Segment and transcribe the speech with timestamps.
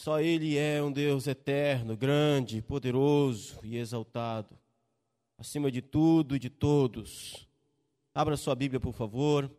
[0.00, 4.56] Só Ele é um Deus eterno, grande, poderoso e exaltado,
[5.36, 7.48] acima de tudo e de todos.
[8.14, 9.50] Abra sua Bíblia, por favor,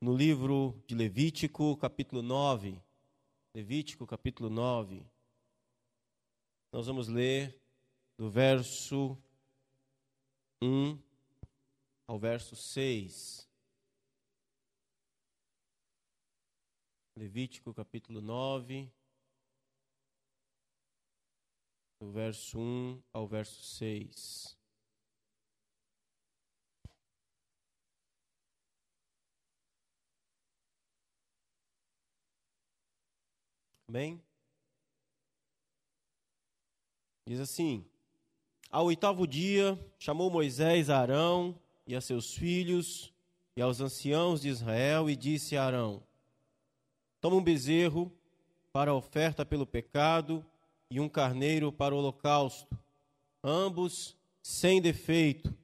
[0.00, 2.80] no livro de Levítico, capítulo 9.
[3.52, 5.04] Levítico, capítulo 9.
[6.70, 7.60] Nós vamos ler
[8.16, 9.18] do verso
[10.62, 10.96] 1
[12.06, 13.50] ao verso 6.
[17.16, 18.88] Levítico capítulo 9,
[22.00, 24.58] do verso 1 ao verso 6.
[33.86, 34.22] Amém?
[37.26, 37.84] Diz assim:
[38.70, 43.12] Ao oitavo dia, chamou Moisés a Arão e a seus filhos
[43.54, 46.02] e aos anciãos de Israel e disse a Arão:
[47.20, 48.10] Toma um bezerro
[48.72, 50.42] para a oferta pelo pecado
[50.90, 52.76] e um carneiro para o holocausto,
[53.42, 55.54] ambos sem defeito,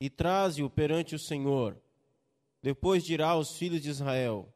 [0.00, 1.76] e traze-o perante o Senhor.
[2.62, 4.52] Depois dirá aos filhos de Israel: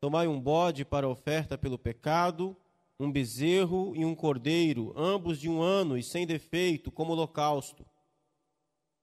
[0.00, 2.56] Tomai um bode para oferta pelo pecado,
[3.00, 7.86] um bezerro e um cordeiro, ambos de um ano e sem defeito, como holocausto,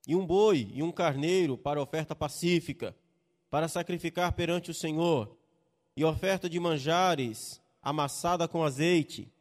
[0.08, 2.96] e um boi e um carneiro para oferta pacífica,
[3.50, 5.36] para sacrificar perante o Senhor
[5.96, 9.32] e oferta de manjares amassada com azeite,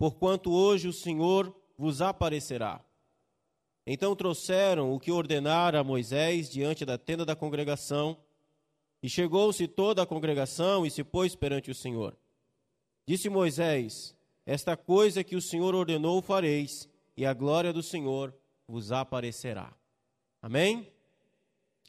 [0.00, 2.82] porquanto hoje o Senhor vos aparecerá.
[3.86, 8.16] Então trouxeram o que ordenara Moisés diante da tenda da congregação,
[9.02, 12.16] e chegou-se toda a congregação e se pôs perante o Senhor.
[13.06, 18.34] Disse Moisés: Esta coisa que o Senhor ordenou fareis, e a glória do Senhor
[18.66, 19.70] vos aparecerá.
[20.40, 20.90] Amém?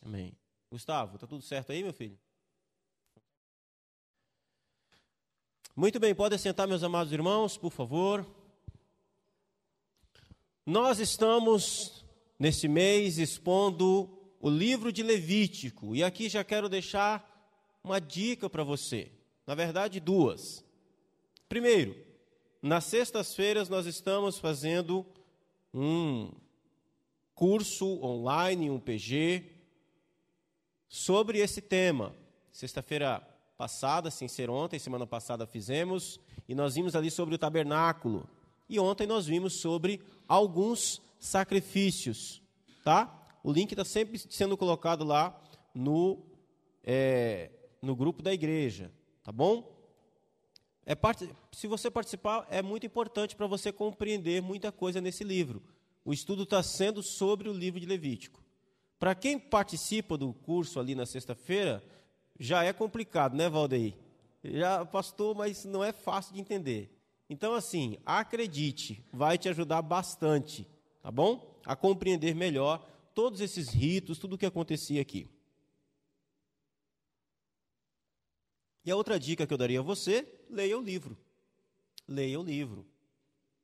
[0.04, 0.36] Amém.
[0.70, 2.20] Gustavo, está tudo certo aí, meu filho?
[5.74, 8.30] Muito bem, podem sentar, meus amados irmãos, por favor.
[10.66, 12.06] Nós estamos,
[12.38, 14.10] nesse mês, expondo
[14.42, 19.14] o livro de Levítico, e aqui já quero deixar uma dica para você.
[19.48, 20.62] Na verdade, duas.
[21.48, 21.96] Primeiro,
[22.62, 25.06] nas sextas-feiras nós estamos fazendo
[25.74, 26.34] um
[27.34, 29.50] curso online, um PG,
[30.90, 32.14] sobre esse tema.
[32.52, 33.26] Sexta-feira
[33.62, 38.28] passada, sem ser ontem, semana passada fizemos, e nós vimos ali sobre o tabernáculo.
[38.68, 42.42] E ontem nós vimos sobre alguns sacrifícios,
[42.84, 43.24] tá?
[43.44, 45.40] O link está sempre sendo colocado lá
[45.76, 46.26] no,
[46.84, 48.92] é, no grupo da igreja,
[49.24, 49.72] tá bom?
[50.84, 55.62] É parte, se você participar, é muito importante para você compreender muita coisa nesse livro.
[56.04, 58.44] O estudo está sendo sobre o livro de Levítico.
[58.98, 61.84] Para quem participa do curso ali na sexta-feira,
[62.42, 63.94] já é complicado, né, Valdeir?
[64.44, 66.92] Já, pastor, mas não é fácil de entender.
[67.30, 70.68] Então, assim, acredite, vai te ajudar bastante,
[71.04, 71.62] tá bom?
[71.64, 75.30] A compreender melhor todos esses ritos, tudo o que acontecia aqui.
[78.84, 81.16] E a outra dica que eu daria a você, leia o livro.
[82.08, 82.88] Leia o livro.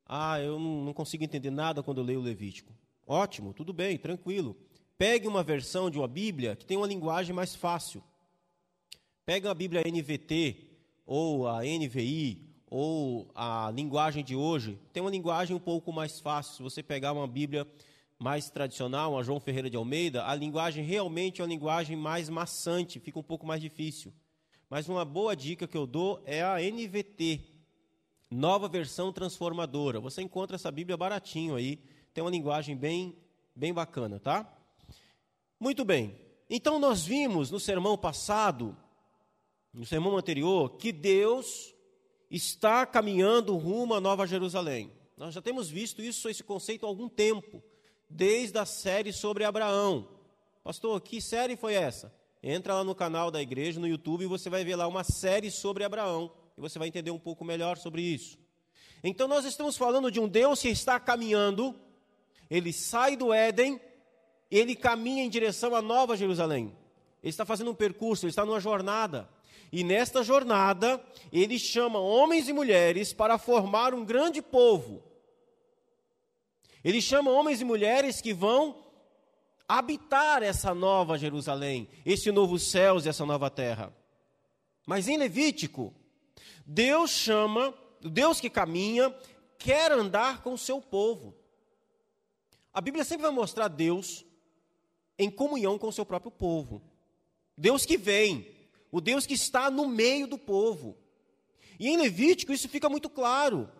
[0.06, 2.72] Ah, eu não consigo entender nada quando eu leio o Levítico.
[3.04, 4.56] Ótimo, tudo bem, tranquilo.
[4.96, 8.02] Pegue uma versão de uma Bíblia que tem uma linguagem mais fácil.
[9.28, 10.56] Pega a Bíblia NVT,
[11.04, 16.54] ou a NVI, ou a linguagem de hoje, tem uma linguagem um pouco mais fácil.
[16.54, 17.66] Se você pegar uma Bíblia
[18.18, 22.98] mais tradicional, uma João Ferreira de Almeida, a linguagem realmente é uma linguagem mais maçante,
[22.98, 24.14] fica um pouco mais difícil.
[24.70, 27.42] Mas uma boa dica que eu dou é a NVT,
[28.30, 30.00] Nova Versão Transformadora.
[30.00, 31.78] Você encontra essa Bíblia baratinho aí,
[32.14, 33.14] tem uma linguagem bem,
[33.54, 34.50] bem bacana, tá?
[35.60, 36.18] Muito bem.
[36.48, 38.74] Então nós vimos no sermão passado
[39.72, 41.74] no sermão anterior, que Deus
[42.30, 44.92] está caminhando rumo à Nova Jerusalém.
[45.16, 47.62] Nós já temos visto isso, esse conceito há algum tempo,
[48.08, 50.08] desde a série sobre Abraão.
[50.62, 52.14] Pastor, que série foi essa?
[52.42, 55.50] Entra lá no canal da igreja, no YouTube, e você vai ver lá uma série
[55.50, 58.38] sobre Abraão, e você vai entender um pouco melhor sobre isso.
[59.02, 61.74] Então, nós estamos falando de um Deus que está caminhando,
[62.50, 63.80] ele sai do Éden,
[64.50, 66.76] ele caminha em direção à Nova Jerusalém.
[67.22, 69.28] Ele está fazendo um percurso, ele está numa jornada.
[69.70, 75.02] E nesta jornada, ele chama homens e mulheres para formar um grande povo.
[76.82, 78.84] Ele chama homens e mulheres que vão
[79.68, 83.94] habitar essa nova Jerusalém, esse novo céus e essa nova terra.
[84.86, 85.94] Mas em Levítico,
[86.64, 89.14] Deus chama, Deus que caminha,
[89.58, 91.34] quer andar com o seu povo.
[92.72, 94.24] A Bíblia sempre vai mostrar Deus
[95.18, 96.80] em comunhão com o seu próprio povo.
[97.56, 98.46] Deus que vem,
[98.90, 100.96] o Deus que está no meio do povo.
[101.78, 103.70] E em Levítico isso fica muito claro.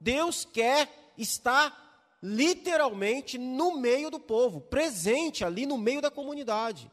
[0.00, 1.80] Deus quer estar
[2.22, 6.90] literalmente no meio do povo, presente ali no meio da comunidade.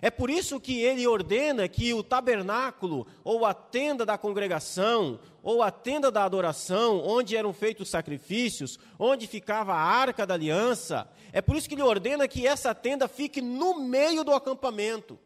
[0.00, 5.60] É por isso que ele ordena que o tabernáculo, ou a tenda da congregação, ou
[5.60, 11.40] a tenda da adoração, onde eram feitos sacrifícios, onde ficava a arca da aliança, é
[11.40, 15.18] por isso que ele ordena que essa tenda fique no meio do acampamento,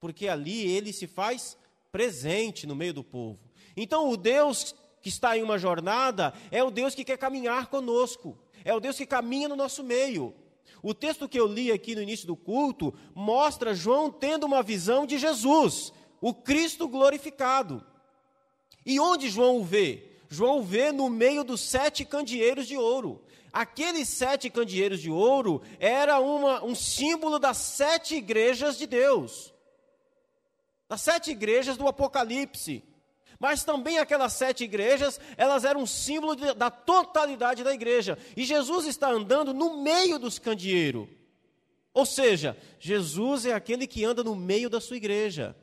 [0.00, 1.56] porque ali ele se faz
[1.92, 3.38] presente no meio do povo.
[3.76, 8.38] Então, o Deus que está em uma jornada é o Deus que quer caminhar conosco,
[8.64, 10.34] é o Deus que caminha no nosso meio.
[10.82, 15.06] O texto que eu li aqui no início do culto mostra João tendo uma visão
[15.06, 17.84] de Jesus, o Cristo glorificado.
[18.84, 20.10] E onde João o vê?
[20.28, 23.22] João o vê no meio dos sete candeeiros de ouro.
[23.52, 29.49] Aqueles sete candeeiros de ouro era uma, um símbolo das sete igrejas de Deus,
[30.90, 32.82] das sete igrejas do Apocalipse.
[33.38, 38.18] Mas também aquelas sete igrejas, elas eram um símbolo de, da totalidade da igreja.
[38.36, 41.08] E Jesus está andando no meio dos candeeiros.
[41.94, 45.56] Ou seja, Jesus é aquele que anda no meio da sua igreja.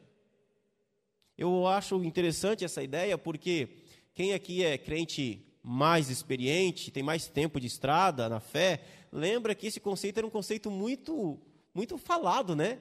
[1.38, 3.68] Eu acho interessante essa ideia porque
[4.14, 8.82] quem aqui é crente mais experiente, tem mais tempo de estrada na fé,
[9.12, 11.38] lembra que esse conceito era um conceito muito
[11.74, 12.80] muito falado, né?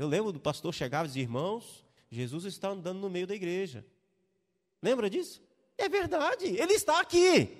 [0.00, 3.84] Eu lembro do pastor chegava e dizia, irmãos, Jesus está andando no meio da igreja.
[4.82, 5.42] Lembra disso?
[5.76, 7.50] É verdade, ele está aqui.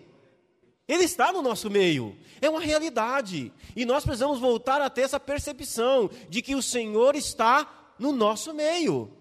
[0.88, 2.16] Ele está no nosso meio.
[2.40, 3.52] É uma realidade.
[3.76, 8.54] E nós precisamos voltar a ter essa percepção de que o Senhor está no nosso
[8.54, 9.12] meio.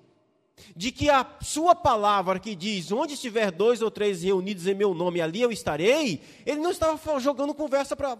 [0.73, 4.93] De que a sua palavra que diz: onde estiver dois ou três reunidos em meu
[4.93, 6.21] nome, ali eu estarei.
[6.45, 8.17] Ele não estava jogando conversa para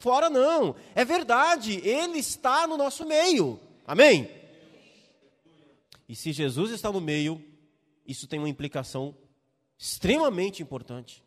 [0.00, 0.74] fora, não.
[0.96, 3.60] É verdade, ele está no nosso meio.
[3.86, 4.30] Amém?
[6.08, 7.42] E se Jesus está no meio,
[8.06, 9.16] isso tem uma implicação
[9.78, 11.24] extremamente importante.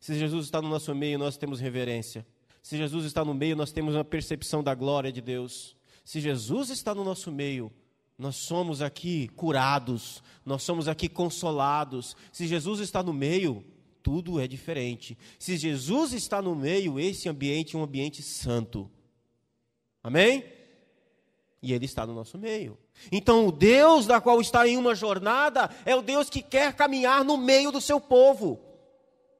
[0.00, 2.26] Se Jesus está no nosso meio, nós temos reverência.
[2.62, 5.76] Se Jesus está no meio, nós temos uma percepção da glória de Deus.
[6.04, 7.72] Se Jesus está no nosso meio,
[8.18, 12.16] nós somos aqui curados, nós somos aqui consolados.
[12.32, 13.64] Se Jesus está no meio,
[14.02, 15.16] tudo é diferente.
[15.38, 18.90] Se Jesus está no meio, esse ambiente é um ambiente santo.
[20.02, 20.44] Amém?
[21.62, 22.76] E Ele está no nosso meio.
[23.10, 27.24] Então, o Deus da qual está em uma jornada é o Deus que quer caminhar
[27.24, 28.60] no meio do seu povo.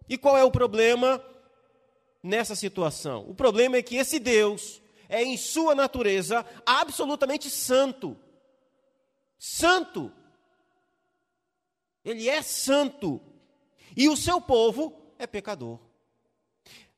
[0.08, 1.22] E qual é o problema
[2.22, 3.24] nessa situação?
[3.28, 8.16] O problema é que esse Deus é, em sua natureza, absolutamente santo.
[9.36, 10.10] Santo.
[12.04, 13.20] Ele é santo.
[13.96, 15.78] E o seu povo é pecador.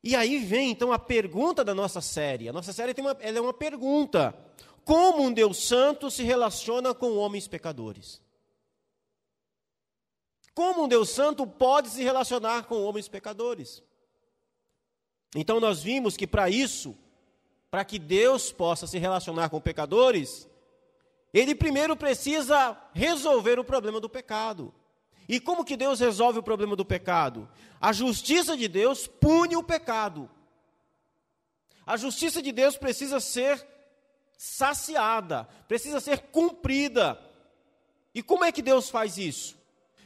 [0.03, 2.49] E aí vem então a pergunta da nossa série.
[2.49, 4.33] A nossa série uma, é uma pergunta
[4.85, 8.21] como um Deus santo se relaciona com homens pecadores.
[10.55, 13.83] Como um Deus santo pode se relacionar com homens pecadores?
[15.35, 16.97] Então nós vimos que para isso,
[17.71, 20.49] para que Deus possa se relacionar com pecadores,
[21.33, 24.73] ele primeiro precisa resolver o problema do pecado.
[25.29, 27.49] E como que Deus resolve o problema do pecado?
[27.81, 30.31] A justiça de Deus pune o pecado.
[31.85, 33.74] A justiça de Deus precisa ser
[34.37, 37.19] saciada, precisa ser cumprida.
[38.15, 39.57] E como é que Deus faz isso?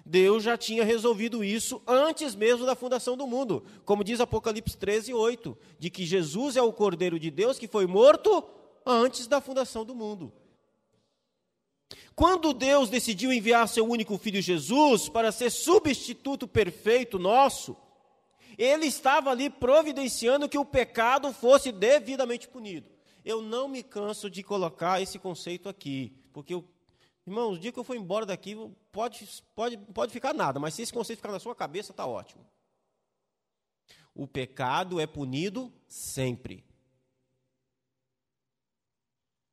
[0.05, 5.13] Deus já tinha resolvido isso antes mesmo da fundação do mundo, como diz Apocalipse 13,
[5.13, 8.43] 8, de que Jesus é o Cordeiro de Deus que foi morto
[8.87, 10.33] antes da fundação do mundo.
[12.15, 17.77] Quando Deus decidiu enviar seu único filho Jesus para ser substituto perfeito nosso,
[18.57, 22.98] ele estava ali providenciando que o pecado fosse devidamente punido
[23.29, 26.65] eu não me canso de colocar esse conceito aqui, porque eu,
[27.27, 28.57] irmão, o dia que eu for embora daqui,
[28.91, 32.43] pode, pode, pode ficar nada, mas se esse conceito ficar na sua cabeça, está ótimo.
[34.15, 36.65] O pecado é punido sempre.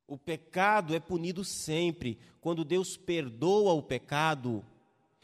[0.08, 2.18] O pecado é punido sempre.
[2.40, 4.66] Quando Deus perdoa o pecado,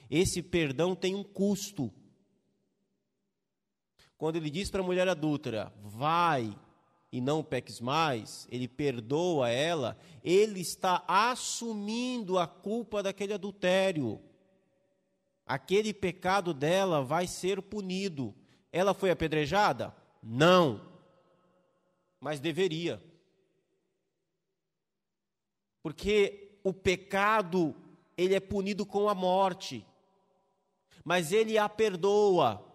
[0.09, 1.89] esse perdão tem um custo.
[4.17, 6.53] Quando ele diz para a mulher adúltera: vai,
[7.11, 14.21] e não peques mais, ele perdoa ela, ele está assumindo a culpa daquele adultério.
[15.45, 18.33] Aquele pecado dela vai ser punido.
[18.71, 19.93] Ela foi apedrejada?
[20.23, 20.89] Não.
[22.19, 23.01] Mas deveria.
[25.83, 27.75] Porque o pecado,
[28.15, 29.85] ele é punido com a morte.
[31.03, 32.65] Mas ele a perdoa.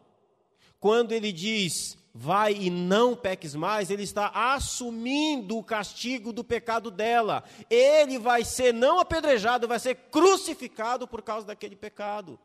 [0.79, 6.91] Quando ele diz: vai e não peques mais, ele está assumindo o castigo do pecado
[6.91, 7.45] dela.
[7.69, 12.39] Ele vai ser não apedrejado, vai ser crucificado por causa daquele pecado.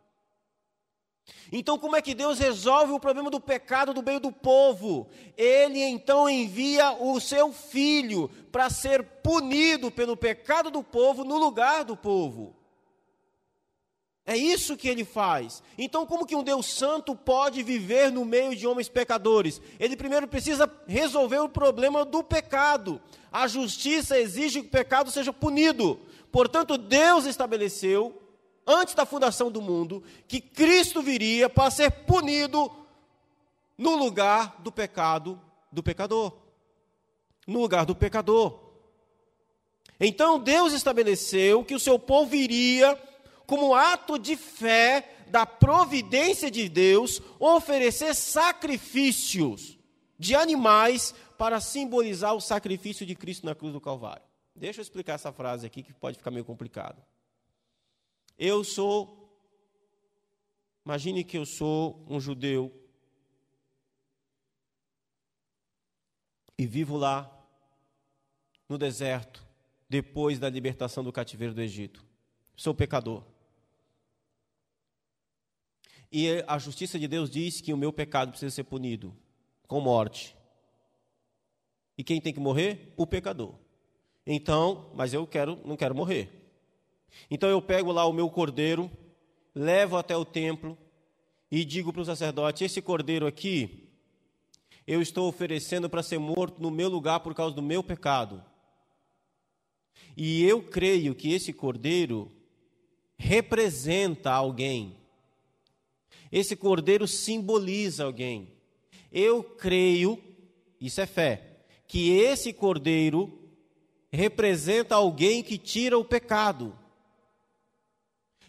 [1.51, 5.08] Então, como é que Deus resolve o problema do pecado do meio do povo?
[5.38, 11.86] Ele então envia o seu filho para ser punido pelo pecado do povo no lugar
[11.86, 12.61] do povo.
[14.25, 15.63] É isso que ele faz.
[15.78, 19.60] Então, como que um Deus santo pode viver no meio de homens pecadores?
[19.80, 23.01] Ele primeiro precisa resolver o problema do pecado.
[23.32, 26.00] A justiça exige que o pecado seja punido.
[26.32, 28.22] Portanto, Deus estabeleceu,
[28.66, 32.72] antes da fundação do mundo, que Cristo viria para ser punido
[33.75, 36.32] no lugar do pecado do pecador.
[37.48, 38.60] No lugar do pecador.
[40.00, 42.98] Então, Deus estabeleceu que o seu povo iria
[43.51, 49.77] como ato de fé da providência de Deus, oferecer sacrifícios
[50.17, 54.24] de animais para simbolizar o sacrifício de Cristo na cruz do Calvário.
[54.55, 57.03] Deixa eu explicar essa frase aqui que pode ficar meio complicado.
[58.39, 59.38] Eu sou,
[60.86, 62.74] imagine que eu sou um judeu
[66.58, 67.29] e vivo lá
[68.70, 69.46] no deserto
[69.89, 72.05] depois da libertação do cativeiro do Egito.
[72.55, 73.29] Sou pecador.
[76.12, 79.15] E a justiça de Deus diz que o meu pecado precisa ser punido
[79.65, 80.36] com morte.
[81.98, 82.94] E quem tem que morrer?
[82.98, 83.56] O pecador.
[84.25, 86.30] Então, mas eu quero, não quero morrer.
[87.30, 88.91] Então eu pego lá o meu cordeiro,
[89.56, 90.77] levo até o templo
[91.50, 93.89] e digo para o sacerdote: esse cordeiro aqui,
[94.86, 98.44] eu estou oferecendo para ser morto no meu lugar por causa do meu pecado.
[100.18, 102.32] E eu creio que esse cordeiro
[103.18, 105.00] representa alguém
[106.31, 108.53] esse cordeiro simboliza alguém.
[109.11, 110.17] Eu creio,
[110.79, 113.38] isso é fé, que esse cordeiro
[114.09, 116.77] representa alguém que tira o pecado.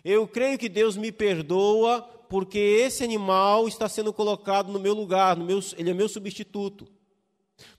[0.05, 5.37] Eu creio que Deus me perdoa porque esse animal está sendo colocado no meu lugar,
[5.37, 6.89] no meu, ele é meu substituto.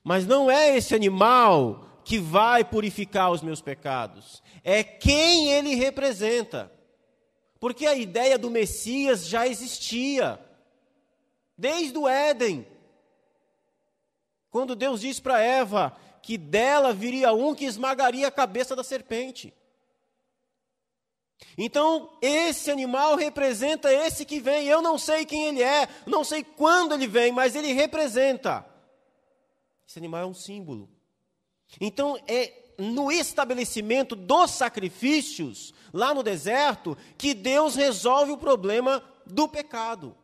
[0.03, 6.71] Mas não é esse animal que vai purificar os meus pecados, é quem ele representa.
[7.63, 10.37] Porque a ideia do Messias já existia,
[11.57, 12.67] desde o Éden.
[14.49, 19.53] Quando Deus disse para Eva que dela viria um que esmagaria a cabeça da serpente.
[21.57, 24.67] Então, esse animal representa esse que vem.
[24.67, 28.65] Eu não sei quem ele é, não sei quando ele vem, mas ele representa.
[29.87, 30.89] Esse animal é um símbolo.
[31.79, 39.47] Então, é no estabelecimento dos sacrifícios, lá no deserto, que Deus resolve o problema do
[39.47, 40.17] pecado.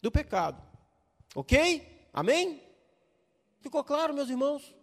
[0.00, 0.62] Do pecado.
[1.34, 2.08] Ok?
[2.12, 2.62] Amém?
[3.60, 4.74] Ficou claro, meus irmãos?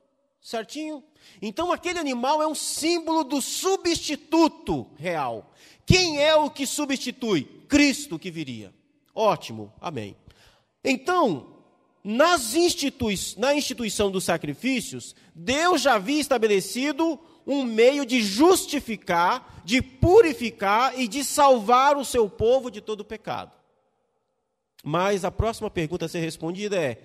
[0.42, 1.04] Certinho?
[1.42, 5.54] Então aquele animal é um símbolo do substituto real.
[5.86, 7.44] Quem é o que substitui?
[7.70, 8.74] Cristo que viria.
[9.13, 10.16] Ótimo, amém.
[10.84, 11.58] Então,
[12.04, 19.81] nas institui na instituição dos sacrifícios, Deus já havia estabelecido um meio de justificar, de
[19.81, 23.55] purificar e de salvar o seu povo de todo pecado.
[24.83, 27.01] Mas a próxima pergunta a ser respondida é: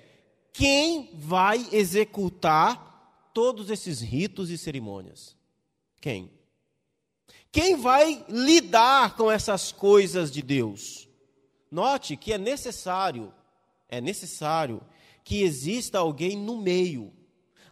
[0.52, 5.36] quem vai executar todos esses ritos e cerimônias?
[6.00, 6.30] Quem?
[7.52, 11.08] Quem vai lidar com essas coisas de Deus?
[11.70, 13.32] Note que é necessário
[13.88, 14.82] é necessário
[15.24, 17.12] que exista alguém no meio,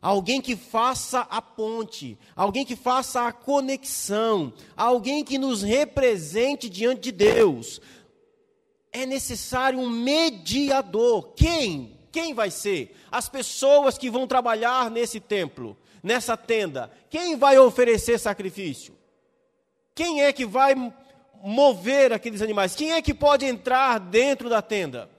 [0.04, 7.00] alguém que faça a ponte, alguém que faça a conexão, alguém que nos represente diante
[7.00, 7.80] de Deus.
[8.92, 11.32] É necessário um mediador.
[11.34, 11.98] Quem?
[12.12, 12.94] Quem vai ser?
[13.10, 16.90] As pessoas que vão trabalhar nesse templo, nessa tenda.
[17.08, 18.94] Quem vai oferecer sacrifício?
[19.94, 20.74] Quem é que vai
[21.42, 22.74] mover aqueles animais?
[22.74, 25.10] Quem é que pode entrar dentro da tenda?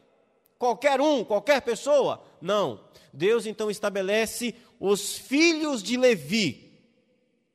[0.58, 2.22] qualquer um, qualquer pessoa.
[2.42, 2.80] Não.
[3.16, 6.66] Deus então estabelece os filhos de Levi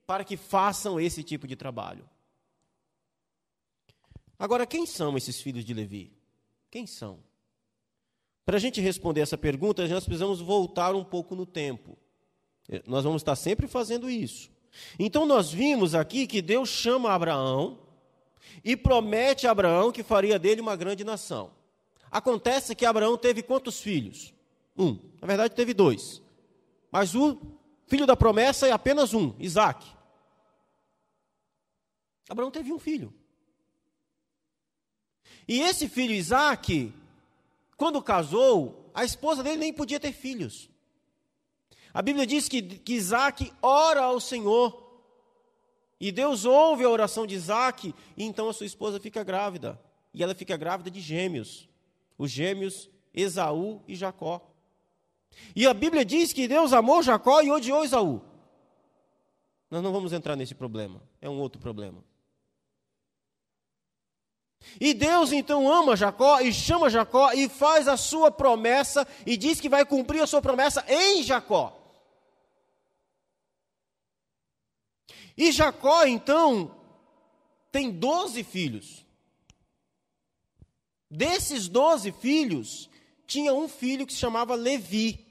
[0.06, 2.08] para que façam esse tipo de trabalho.
[4.38, 6.12] Agora, quem são esses filhos de Levi?
[6.70, 7.20] Quem são?
[8.44, 11.96] Para a gente responder essa pergunta, nós precisamos voltar um pouco no tempo.
[12.86, 14.50] Nós vamos estar sempre fazendo isso.
[14.98, 17.78] Então, nós vimos aqui que Deus chama Abraão
[18.64, 21.52] e promete a Abraão que faria dele uma grande nação.
[22.10, 24.32] Acontece que Abraão teve quantos filhos?
[24.76, 24.98] Um.
[25.20, 26.22] Na verdade, teve dois.
[26.90, 27.40] Mas o
[27.86, 29.86] filho da promessa é apenas um, Isaac.
[32.28, 33.12] Abraão teve um filho.
[35.48, 36.94] E esse filho Isaac,
[37.76, 40.68] quando casou, A esposa dele nem podia ter filhos.
[41.92, 44.88] A Bíblia diz que, que Isaac ora ao Senhor.
[46.00, 49.80] E Deus ouve a oração de Isaac, e então a sua esposa fica grávida.
[50.14, 51.68] E ela fica grávida de gêmeos.
[52.16, 54.49] Os gêmeos Esaú e Jacó.
[55.54, 58.22] E a Bíblia diz que Deus amou Jacó e odiou Esaú.
[59.70, 62.04] Nós não vamos entrar nesse problema, é um outro problema.
[64.80, 69.60] E Deus então ama Jacó e chama Jacó e faz a sua promessa e diz
[69.60, 71.76] que vai cumprir a sua promessa em Jacó.
[75.36, 76.76] E Jacó então
[77.72, 79.06] tem doze filhos.
[81.10, 82.89] Desses doze filhos,
[83.30, 85.24] tinha um filho que se chamava Levi.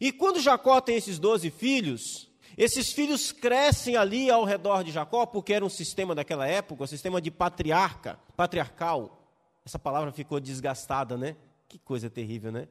[0.00, 5.26] E quando Jacó tem esses doze filhos, esses filhos crescem ali ao redor de Jacó,
[5.26, 9.22] porque era um sistema daquela época, um sistema de patriarca, patriarcal.
[9.62, 11.36] Essa palavra ficou desgastada, né?
[11.68, 12.66] Que coisa terrível, né?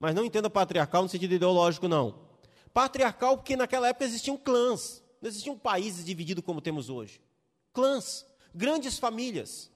[0.00, 2.18] Mas não entenda patriarcal no sentido ideológico, não.
[2.72, 7.20] Patriarcal porque naquela época existiam clãs, não existiam países divididos como temos hoje.
[7.74, 9.70] Clãs, grandes famílias.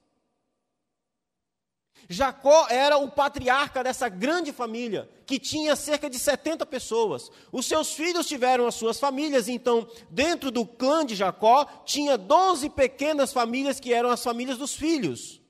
[2.09, 7.31] Jacó era o patriarca dessa grande família, que tinha cerca de 70 pessoas.
[7.53, 12.71] Os seus filhos tiveram as suas famílias, então, dentro do clã de Jacó, tinha 12
[12.71, 15.41] pequenas famílias que eram as famílias dos filhos.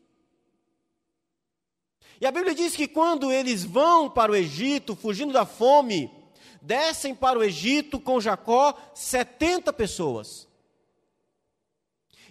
[2.21, 6.11] E a Bíblia diz que quando eles vão para o Egito, fugindo da fome,
[6.61, 10.50] descem para o Egito com Jacó 70 pessoas.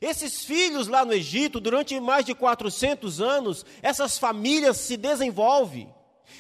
[0.02, 5.94] Esses filhos lá no Egito, durante mais de 400 anos, essas famílias se desenvolvem.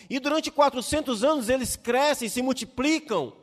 [0.10, 3.34] E durante 400 anos eles crescem, se multiplicam.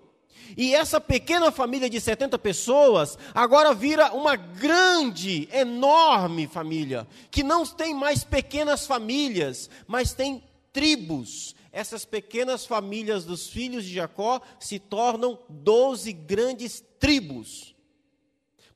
[0.57, 7.67] E essa pequena família de 70 pessoas agora vira uma grande, enorme família, que não
[7.67, 10.43] tem mais pequenas famílias, mas tem
[10.73, 11.55] tribos.
[11.73, 17.76] Essas pequenas famílias dos filhos de Jacó se tornam 12 grandes tribos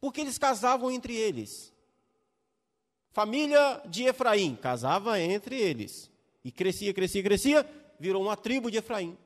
[0.00, 1.72] porque eles casavam entre eles.
[3.12, 6.10] Família de Efraim casava entre eles.
[6.44, 9.16] E crescia, crescia, crescia, virou uma tribo de Efraim.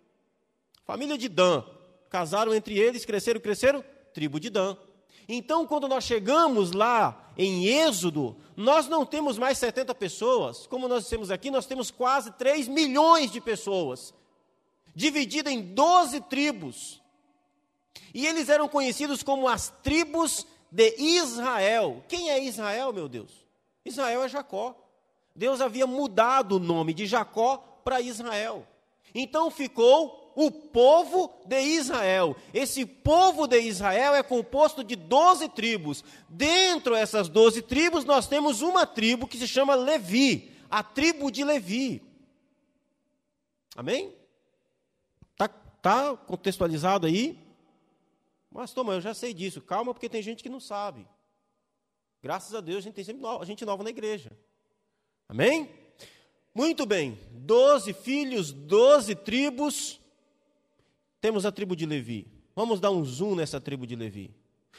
[0.85, 1.63] Família de Dan,
[2.11, 4.77] casaram entre eles, cresceram, cresceram, tribo de Dan.
[5.29, 11.09] Então, quando nós chegamos lá em Êxodo, nós não temos mais 70 pessoas, como nós
[11.09, 14.13] temos aqui, nós temos quase 3 milhões de pessoas,
[14.95, 17.01] dividida em 12 tribos.
[18.13, 22.03] E eles eram conhecidos como as tribos de Israel.
[22.09, 23.31] Quem é Israel, meu Deus?
[23.85, 24.75] Israel é Jacó.
[25.35, 28.67] Deus havia mudado o nome de Jacó para Israel.
[29.15, 32.35] Então ficou o povo de Israel.
[32.53, 36.03] Esse povo de Israel é composto de doze tribos.
[36.29, 41.45] Dentro dessas doze tribos, nós temos uma tribo que se chama Levi, a tribo de
[41.45, 42.03] Levi.
[43.77, 44.13] Amém?
[45.31, 47.44] Está tá contextualizado aí?
[48.55, 49.61] Mas, toma, eu já sei disso.
[49.61, 51.05] Calma, porque tem gente que não sabe.
[52.23, 54.31] Graças a Deus, a gente tem sempre nova, gente nova na igreja.
[55.29, 55.69] Amém?
[56.55, 57.19] Muito bem.
[57.33, 60.01] Doze filhos, doze tribos.
[61.21, 62.29] Temos a tribo de Levi.
[62.55, 64.31] Vamos dar um zoom nessa tribo de Levi.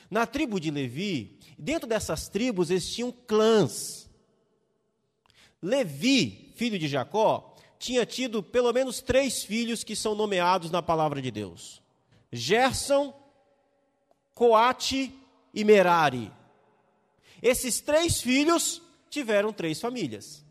[0.09, 4.09] Na tribo de Levi, dentro dessas tribos existiam clãs.
[5.61, 11.21] Levi, filho de Jacó, tinha tido pelo menos três filhos que são nomeados na palavra
[11.21, 11.81] de Deus:
[12.31, 13.13] Gerson,
[14.35, 15.11] Coate
[15.53, 16.31] e Merari.
[17.41, 20.45] Esses três filhos tiveram três famílias: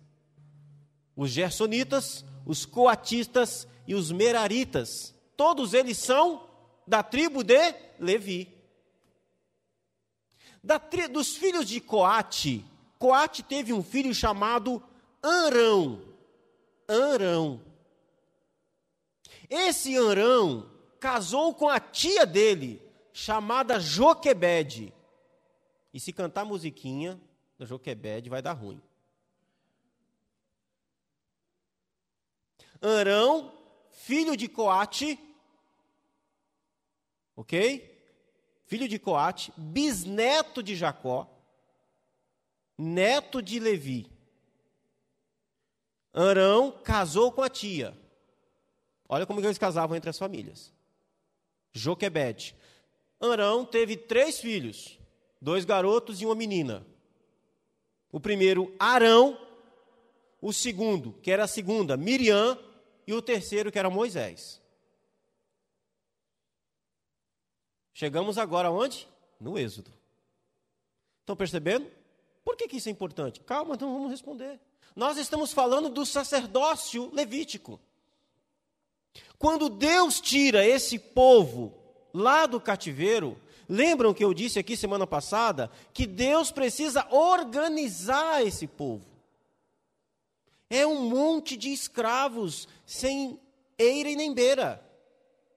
[1.15, 5.15] os Gersonitas, os Coatistas e os Meraritas.
[5.37, 6.49] Todos eles são
[6.87, 8.49] da tribo de Levi.
[10.63, 11.07] Da tri...
[11.07, 12.65] Dos filhos de Coate,
[12.99, 14.83] Coate teve um filho chamado
[15.23, 16.01] Arão.
[16.89, 17.61] Arão.
[19.51, 22.81] Esse Arão casou com a tia dele,
[23.15, 24.93] chamada Joquebede.
[25.93, 27.19] E se cantar musiquinha
[27.57, 28.83] da Joquebede, vai dar ruim.
[32.83, 33.57] Arão,
[33.93, 35.19] filho de Coate,
[37.37, 37.95] ok?
[38.67, 41.31] Filho de Coate, bisneto de Jacó,
[42.77, 44.11] neto de Levi.
[46.13, 47.97] Arão casou com a tia.
[49.09, 50.73] Olha como eles casavam entre as famílias.
[51.73, 52.57] Joquebede.
[53.21, 54.99] Arão teve três filhos,
[55.41, 56.87] dois garotos e uma menina.
[58.13, 59.39] O primeiro, Arão,
[60.41, 62.59] o segundo, que era a segunda, Miriam,
[63.07, 64.61] e o terceiro, que era Moisés.
[67.93, 69.09] Chegamos agora onde?
[69.41, 69.93] No Êxodo.
[71.21, 71.91] Estão percebendo?
[72.45, 73.41] Por que, que isso é importante?
[73.41, 74.61] Calma, então vamos responder.
[74.95, 77.81] Nós estamos falando do sacerdócio levítico.
[79.39, 81.84] Quando Deus tira esse povo
[82.15, 83.37] lá do cativeiro,
[83.69, 89.05] lembram que eu disse aqui semana passada que Deus precisa organizar esse povo.
[90.71, 93.39] É um monte de escravos sem
[93.77, 94.83] eira e nem beira,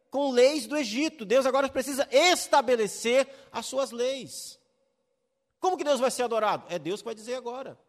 [0.09, 1.23] com leis do Egito.
[1.23, 4.59] Deus agora precisa estabelecer as suas leis.
[5.59, 6.65] Como que Deus vai ser adorado?
[6.69, 7.79] É Deus que vai dizer agora.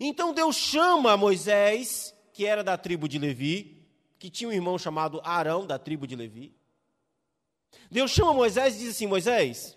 [0.00, 3.86] Então Deus chama Moisés, que era da tribo de Levi,
[4.18, 6.57] que tinha um irmão chamado Arão, da tribo de Levi.
[7.90, 9.76] Deus chama Moisés e diz assim: Moisés,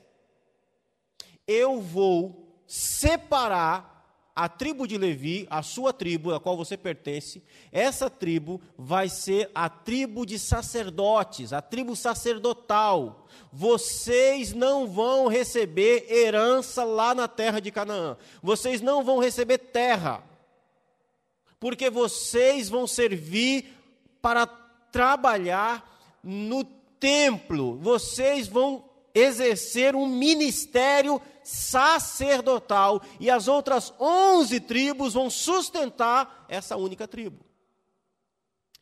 [1.48, 3.92] eu vou separar
[4.36, 9.52] a tribo de Levi, a sua tribo, a qual você pertence, essa tribo vai ser
[9.54, 13.28] a tribo de sacerdotes, a tribo sacerdotal.
[13.52, 18.18] Vocês não vão receber herança lá na terra de Canaã.
[18.42, 20.24] Vocês não vão receber terra.
[21.60, 23.78] Porque vocês vão servir
[24.22, 26.64] para trabalhar no
[27.02, 27.78] templo.
[27.80, 37.08] Vocês vão exercer um ministério sacerdotal e as outras onze tribos vão sustentar essa única
[37.08, 37.44] tribo.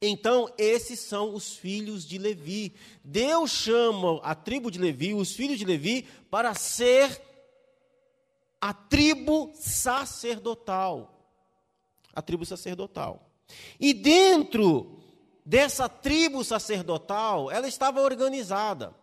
[0.01, 2.73] Então, esses são os filhos de Levi.
[3.03, 7.21] Deus chama a tribo de Levi, os filhos de Levi, para ser
[8.61, 11.15] a tribo sacerdotal.
[12.13, 13.29] A tribo sacerdotal.
[13.79, 14.99] E dentro
[15.49, 18.93] dessa tribo sacerdotal, ela estava organizada.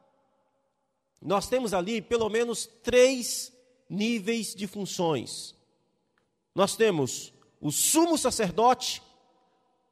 [1.21, 3.53] Nós temos ali pelo menos três
[3.91, 5.57] níveis de funções.
[6.55, 9.03] Nós temos o sumo sacerdote,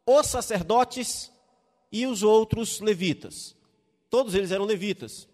[0.06, 1.28] os sacerdotes
[1.90, 3.56] e os outros levitas.
[4.08, 5.26] Todos eles eram levitas.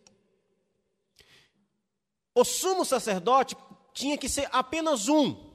[2.35, 3.55] O sumo sacerdote
[3.93, 5.53] tinha que ser apenas um.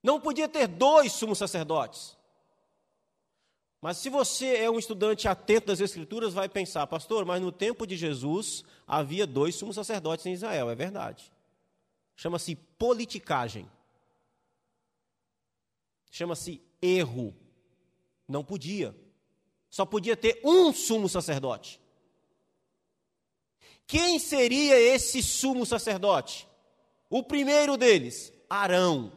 [0.00, 2.16] Não podia ter dois sumos sacerdotes.
[3.84, 7.86] Mas se você é um estudante atento das Escrituras, vai pensar, pastor, mas no tempo
[7.86, 11.30] de Jesus havia dois sumos sacerdotes em Israel, é verdade.
[12.16, 13.70] Chama-se politicagem.
[16.10, 17.36] Chama-se erro.
[18.26, 18.96] Não podia.
[19.68, 21.78] Só podia ter um sumo sacerdote.
[23.86, 26.48] Quem seria esse sumo sacerdote?
[27.10, 29.12] O primeiro deles, Arão.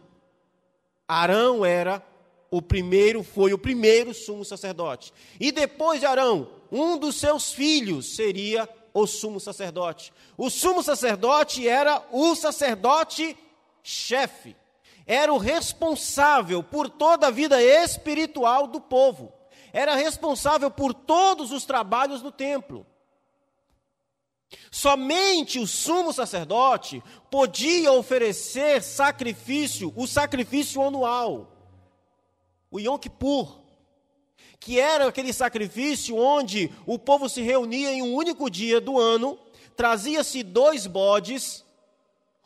[1.08, 2.06] Arão era
[2.50, 5.14] o primeiro foi o primeiro sumo sacerdote.
[5.40, 10.14] E depois de Arão, um dos seus filhos seria o sumo sacerdote.
[10.38, 13.38] O sumo sacerdote era o sacerdote
[13.84, 14.56] chefe.
[15.06, 19.32] Era o responsável por toda a vida espiritual do povo.
[19.72, 22.86] Era responsável por todos os trabalhos do templo.
[24.72, 31.57] Somente o sumo sacerdote podia oferecer sacrifício, o sacrifício anual
[32.72, 33.60] o Yom Kippur,
[34.60, 39.38] que era aquele sacrifício onde o povo se reunia em um único dia do ano,
[39.76, 41.64] trazia-se dois bodes,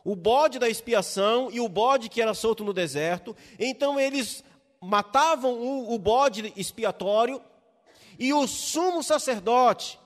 [0.03, 3.35] o bode da expiação e o bode que era solto no deserto.
[3.57, 4.43] Então eles
[4.81, 7.41] matavam o, o bode expiatório
[8.17, 10.00] e o sumo sacerdote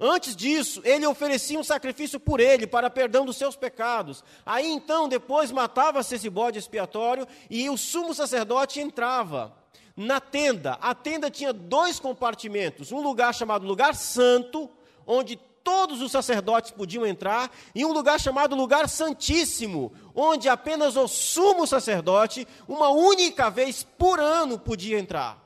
[0.00, 4.24] Antes disso, ele oferecia um sacrifício por ele, para perdão dos seus pecados.
[4.46, 9.54] Aí então, depois, matava-se esse bode expiatório e o sumo sacerdote entrava
[9.94, 10.78] na tenda.
[10.80, 14.70] A tenda tinha dois compartimentos: um lugar chamado Lugar Santo,
[15.06, 21.06] onde todos os sacerdotes podiam entrar, e um lugar chamado Lugar Santíssimo, onde apenas o
[21.06, 25.38] sumo sacerdote, uma única vez por ano, podia entrar.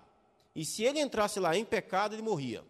[0.54, 2.62] E se ele entrasse lá em pecado, ele morria.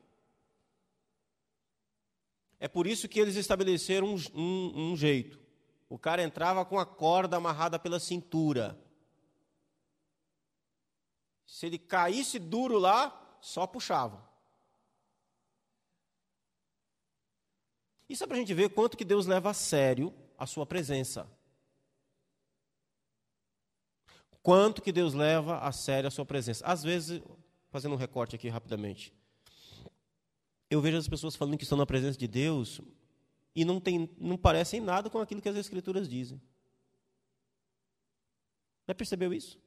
[2.64, 5.38] É por isso que eles estabeleceram um, um, um jeito.
[5.86, 8.80] O cara entrava com a corda amarrada pela cintura.
[11.44, 14.26] Se ele caísse duro lá, só puxava.
[18.08, 21.30] Isso é para a gente ver quanto que Deus leva a sério a sua presença.
[24.42, 26.64] Quanto que Deus leva a sério a sua presença.
[26.64, 27.20] Às vezes,
[27.68, 29.12] fazendo um recorte aqui rapidamente
[30.74, 32.80] eu vejo as pessoas falando que estão na presença de Deus
[33.54, 36.40] e não, tem, não parecem nada com aquilo que as Escrituras dizem.
[38.86, 39.58] Já percebeu isso?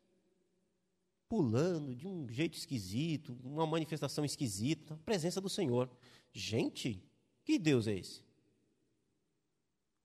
[1.30, 5.90] Pulando de um jeito esquisito, uma manifestação esquisita, a presença do Senhor.
[6.34, 7.02] Gente,
[7.46, 8.22] que Deus é esse?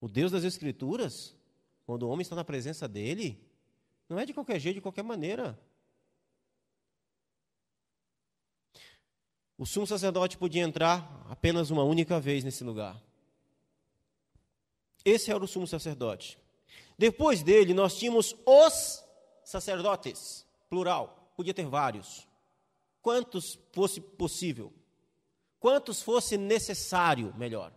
[0.00, 1.36] O Deus das Escrituras,
[1.84, 3.44] quando o homem está na presença dele,
[4.08, 5.60] não é de qualquer jeito, de qualquer maneira.
[9.58, 13.00] O sumo sacerdote podia entrar apenas uma única vez nesse lugar.
[15.04, 16.38] Esse era o sumo sacerdote.
[16.96, 19.02] Depois dele, nós tínhamos os
[19.44, 22.26] sacerdotes, plural, podia ter vários.
[23.00, 24.72] Quantos fosse possível,
[25.58, 27.72] quantos fosse necessário, melhor.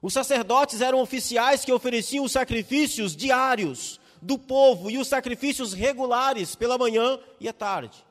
[0.00, 6.54] Os sacerdotes eram oficiais que ofereciam os sacrifícios diários do povo e os sacrifícios regulares
[6.54, 8.04] pela manhã e à tarde.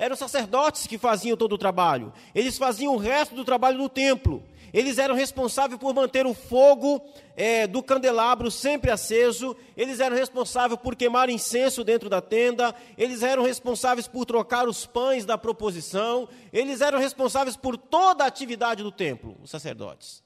[0.00, 2.10] Eram sacerdotes que faziam todo o trabalho.
[2.34, 4.42] Eles faziam o resto do trabalho no templo.
[4.72, 7.04] Eles eram responsáveis por manter o fogo
[7.36, 9.54] é, do candelabro sempre aceso.
[9.76, 12.74] Eles eram responsáveis por queimar incenso dentro da tenda.
[12.96, 16.26] Eles eram responsáveis por trocar os pães da proposição.
[16.50, 20.24] Eles eram responsáveis por toda a atividade do templo, os sacerdotes.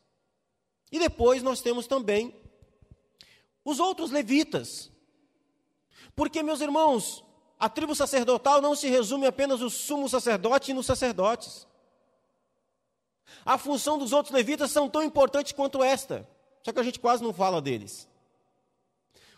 [0.93, 2.33] E depois nós temos também
[3.65, 4.89] os outros levitas.
[6.15, 7.24] Porque, meus irmãos,
[7.65, 11.67] a tribo sacerdotal não se resume apenas no sumo sacerdote e nos sacerdotes.
[13.43, 16.29] A função dos outros levitas são tão importantes quanto esta,
[16.63, 18.07] só que a gente quase não fala deles.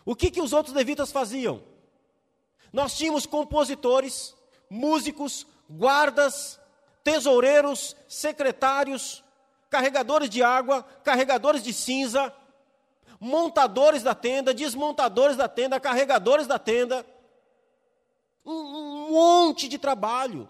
[0.03, 1.63] O que, que os outros levitas faziam?
[2.73, 4.35] Nós tínhamos compositores,
[4.69, 6.59] músicos, guardas,
[7.05, 9.23] tesoureiros, secretários,
[9.69, 12.33] carregadores de água, carregadores de cinza,
[13.21, 17.05] montadores da tenda, desmontadores da tenda, carregadores da tenda.
[18.49, 20.47] Um, monte de trabalho.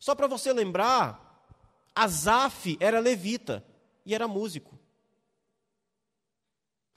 [0.00, 1.44] Só para você lembrar,
[1.94, 3.62] Asaf era levita
[4.06, 4.78] e era músico.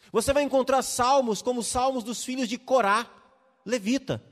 [0.09, 3.05] Você vai encontrar salmos como os salmos dos filhos de Corá,
[3.65, 4.23] levita.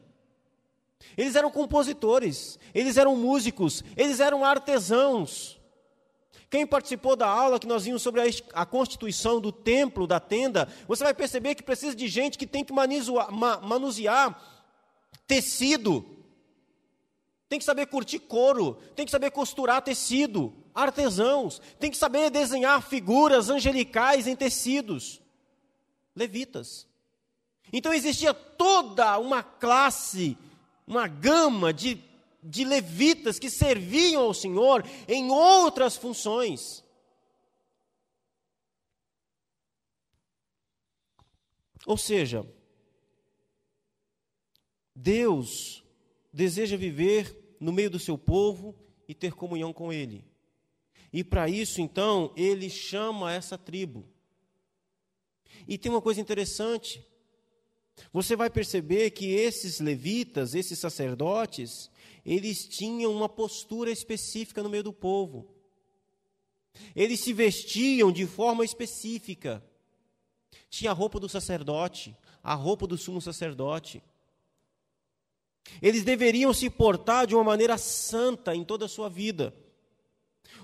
[1.17, 5.59] Eles eram compositores, eles eram músicos, eles eram artesãos.
[6.49, 10.67] Quem participou da aula que nós vimos sobre a, a constituição do templo, da tenda,
[10.87, 14.58] você vai perceber que precisa de gente que tem que manusear
[15.29, 16.03] tecido,
[17.47, 22.81] tem que saber curtir couro, tem que saber costurar tecido, artesãos, tem que saber desenhar
[22.81, 25.21] figuras angelicais em tecidos,
[26.15, 26.87] levitas.
[27.71, 30.35] Então existia toda uma classe,
[30.87, 32.09] uma gama de
[32.41, 36.81] de levitas que serviam ao Senhor em outras funções.
[41.85, 42.45] Ou seja,
[45.01, 45.81] Deus
[46.33, 48.75] deseja viver no meio do seu povo
[49.07, 50.25] e ter comunhão com ele.
[51.11, 54.05] E para isso, então, ele chama essa tribo.
[55.67, 57.01] E tem uma coisa interessante.
[58.11, 61.89] Você vai perceber que esses levitas, esses sacerdotes,
[62.25, 65.47] eles tinham uma postura específica no meio do povo.
[66.93, 69.63] Eles se vestiam de forma específica.
[70.69, 74.03] Tinha a roupa do sacerdote, a roupa do sumo sacerdote.
[75.81, 79.53] Eles deveriam se portar de uma maneira santa em toda a sua vida.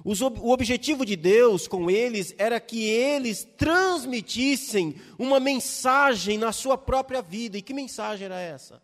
[0.04, 7.22] O objetivo de Deus com eles era que eles transmitissem uma mensagem na sua própria
[7.22, 7.58] vida.
[7.58, 8.82] E que mensagem era essa?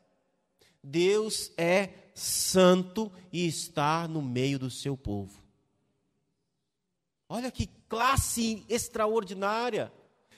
[0.84, 5.42] Deus é santo e está no meio do seu povo.
[7.30, 9.92] Olha que classe extraordinária,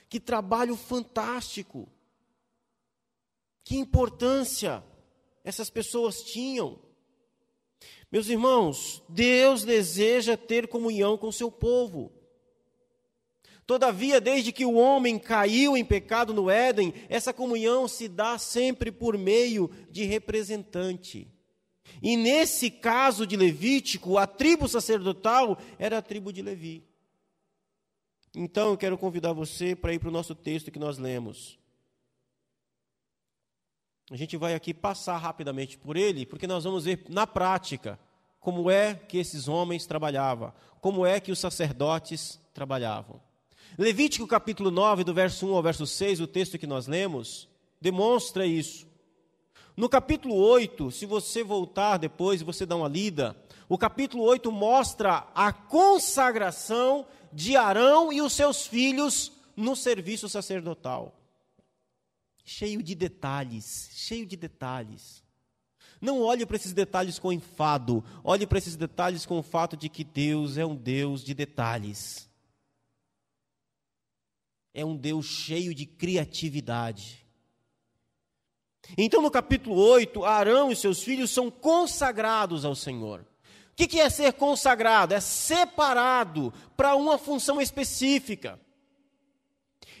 [0.08, 1.88] que trabalho fantástico,
[3.64, 4.82] que importância
[5.44, 6.78] essas pessoas tinham.
[8.10, 12.12] Meus irmãos, Deus deseja ter comunhão com seu povo.
[13.66, 18.90] Todavia, desde que o homem caiu em pecado no Éden, essa comunhão se dá sempre
[18.90, 21.30] por meio de representante.
[22.02, 26.84] E nesse caso de Levítico, a tribo sacerdotal era a tribo de Levi.
[28.34, 31.58] Então eu quero convidar você para ir para o nosso texto que nós lemos.
[34.10, 37.98] A gente vai aqui passar rapidamente por ele, porque nós vamos ver na prática
[38.38, 43.20] como é que esses homens trabalhavam, como é que os sacerdotes trabalhavam.
[43.78, 47.48] Levítico capítulo 9, do verso 1 ao verso 6, o texto que nós lemos,
[47.80, 48.86] demonstra isso.
[49.74, 53.34] No capítulo 8, se você voltar depois e você dar uma lida,
[53.68, 61.14] o capítulo 8 mostra a consagração de Arão e os seus filhos no serviço sacerdotal.
[62.44, 65.24] Cheio de detalhes, cheio de detalhes.
[66.00, 69.88] Não olhe para esses detalhes com enfado, olhe para esses detalhes com o fato de
[69.88, 72.28] que Deus é um Deus de detalhes.
[74.74, 77.24] É um Deus cheio de criatividade.
[78.98, 83.24] Então, no capítulo 8, Arão e seus filhos são consagrados ao Senhor.
[83.72, 85.14] O que é ser consagrado?
[85.14, 88.60] É separado para uma função específica.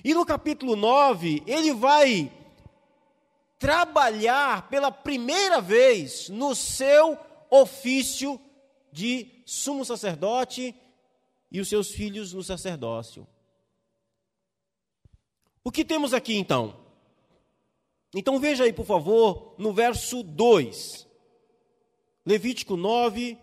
[0.04, 2.30] E no capítulo 9, ele vai
[3.58, 8.38] trabalhar pela primeira vez no seu ofício
[8.92, 10.74] de sumo sacerdote
[11.50, 13.26] e os seus filhos no sacerdócio.
[15.64, 16.76] O que temos aqui então?
[18.14, 21.08] Então veja aí, por favor, no verso 2.
[22.26, 23.38] Levítico 9,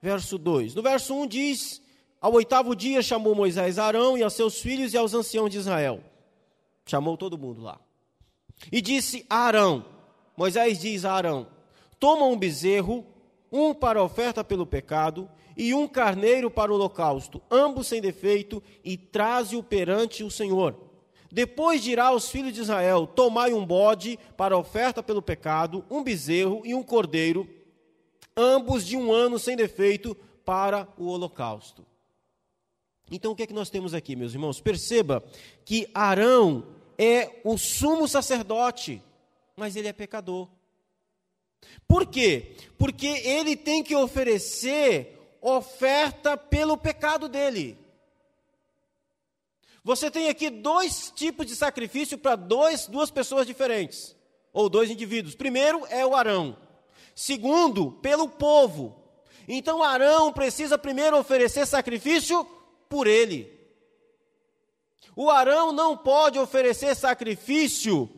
[0.00, 0.74] verso 2.
[0.76, 1.82] No verso 1 diz:
[2.24, 6.00] Ao oitavo dia chamou Moisés Arão e a seus filhos e aos anciãos de Israel.
[6.86, 7.78] Chamou todo mundo lá.
[8.72, 9.84] E disse a Arão:
[10.34, 11.46] Moisés diz a Arão:
[12.00, 13.04] Toma um bezerro,
[13.52, 18.96] um para oferta pelo pecado e um carneiro para o holocausto, ambos sem defeito, e
[18.96, 20.80] traze-o perante o Senhor.
[21.30, 26.62] Depois dirá aos filhos de Israel: Tomai um bode para oferta pelo pecado, um bezerro
[26.64, 27.46] e um cordeiro,
[28.34, 31.84] ambos de um ano sem defeito, para o holocausto.
[33.10, 34.60] Então o que é que nós temos aqui, meus irmãos?
[34.60, 35.22] Perceba
[35.64, 36.66] que Arão
[36.98, 39.02] é o sumo sacerdote,
[39.56, 40.48] mas ele é pecador.
[41.86, 42.56] Por quê?
[42.78, 47.78] Porque ele tem que oferecer oferta pelo pecado dele.
[49.82, 54.16] Você tem aqui dois tipos de sacrifício para duas pessoas diferentes,
[54.50, 55.34] ou dois indivíduos.
[55.34, 56.56] Primeiro é o Arão.
[57.14, 58.96] Segundo, pelo povo.
[59.46, 62.46] Então Arão precisa primeiro oferecer sacrifício
[62.94, 63.52] por ele.
[65.16, 68.08] O Arão não pode oferecer sacrifício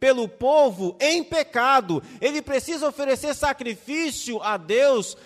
[0.00, 2.02] pelo povo em pecado.
[2.18, 5.18] Ele precisa oferecer sacrifício a Deus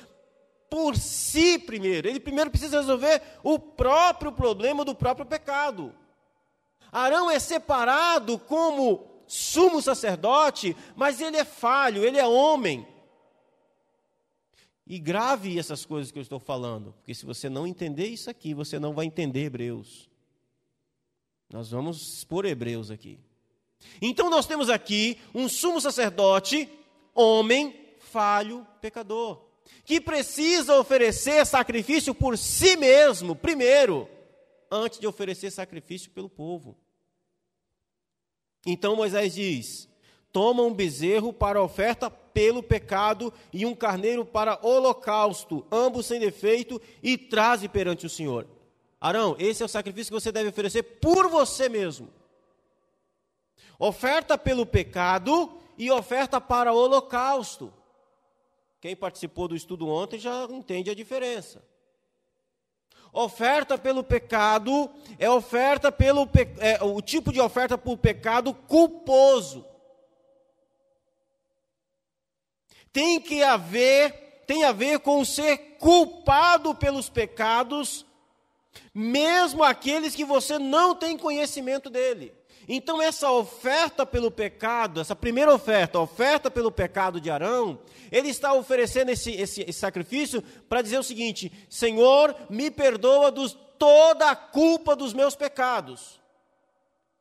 [0.69, 2.09] por si primeiro.
[2.09, 5.95] Ele primeiro precisa resolver o próprio problema do próprio pecado.
[6.91, 12.85] Arão é separado como sumo sacerdote, mas ele é falho, ele é homem.
[14.87, 18.55] E grave essas coisas que eu estou falando, porque se você não entender isso aqui,
[18.55, 20.09] você não vai entender Hebreus.
[21.53, 23.19] Nós vamos expor Hebreus aqui.
[24.01, 26.69] Então nós temos aqui um sumo sacerdote,
[27.15, 29.47] homem, falho, pecador
[29.85, 34.09] que precisa oferecer sacrifício por si mesmo, primeiro,
[34.71, 36.77] antes de oferecer sacrifício pelo povo.
[38.67, 39.89] Então Moisés diz:
[40.37, 46.79] toma um bezerro para oferta pelo pecado e um carneiro para holocausto, ambos sem defeito,
[47.03, 48.47] e traze perante o Senhor.
[49.01, 52.11] Arão, esse é o sacrifício que você deve oferecer por você mesmo.
[53.79, 57.73] Oferta pelo pecado e oferta para holocausto.
[58.79, 61.65] Quem participou do estudo ontem já entende a diferença.
[63.11, 69.65] Oferta pelo pecado é oferta pelo é, o tipo de oferta por pecado culposo.
[72.97, 78.07] Tem que haver, tem a ver com ser culpado pelos pecados,
[78.95, 82.33] mesmo aqueles que você não tem conhecimento dele.
[82.67, 87.79] Então, essa oferta pelo pecado, essa primeira oferta, a oferta pelo pecado de Arão,
[88.11, 93.55] ele está oferecendo esse, esse, esse sacrifício para dizer o seguinte: Senhor, me perdoa dos,
[93.79, 96.19] toda a culpa dos meus pecados.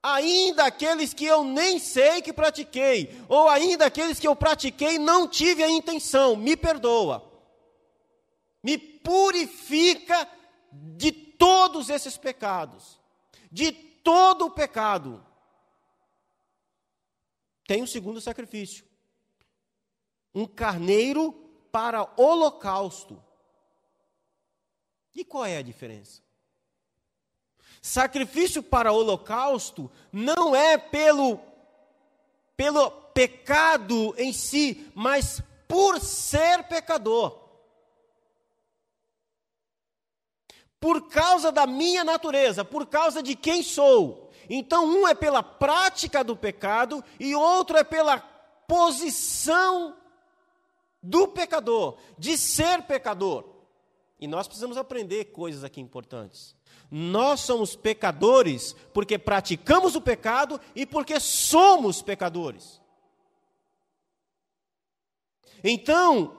[0.08, 5.28] Ainda aqueles que eu nem sei que pratiquei, ou ainda aqueles que eu pratiquei não
[5.28, 7.32] tive a intenção, me perdoa.
[8.62, 10.30] Me purifica
[10.72, 13.00] de todos esses pecados,
[13.52, 15.26] de todo o pecado
[17.68, 18.86] tem um segundo sacrifício:
[20.34, 21.34] um carneiro
[21.72, 23.24] para holocausto.
[25.14, 26.22] E qual é a diferença?
[27.86, 31.40] Sacrifício para holocausto não é pelo
[32.58, 37.40] pelo pecado em si, mas por ser pecador.
[40.80, 44.32] Por causa da minha natureza, por causa de quem sou.
[44.50, 48.18] Então, um é pela prática do pecado e outro é pela
[48.68, 49.96] posição
[51.04, 53.46] do pecador, de ser pecador.
[54.20, 56.56] E nós precisamos aprender coisas aqui importantes.
[56.90, 62.82] Nós somos pecadores porque praticamos o pecado e porque somos pecadores.
[65.64, 66.38] Então,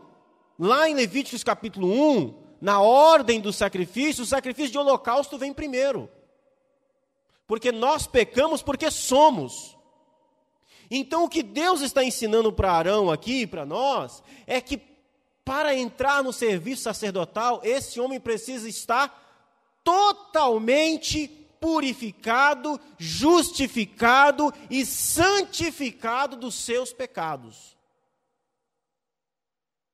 [0.59, 6.09] lá em Levíticos capítulo 1, na ordem do sacrifício, o sacrifício de holocausto vem primeiro
[7.47, 9.77] porque nós pecamos porque somos.
[10.91, 14.81] Então, o que Deus está ensinando para Arão aqui, para nós, é que
[15.45, 19.26] para entrar no serviço sacerdotal, esse homem precisa estar
[19.87, 21.29] totalmente
[21.61, 27.77] purificado, justificado e santificado dos seus pecados.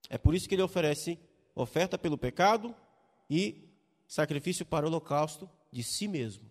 [0.08, 1.18] É por isso que ele oferece
[1.54, 2.74] oferta pelo pecado
[3.28, 3.68] e
[4.08, 6.50] sacrifício para o holocausto de si mesmo.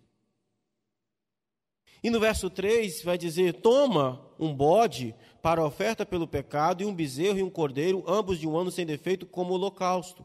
[2.00, 6.94] E no verso 3 vai dizer: Toma um bode para oferta pelo pecado, e um
[6.94, 10.24] bezerro e um cordeiro, ambos de um ano sem defeito, como holocausto.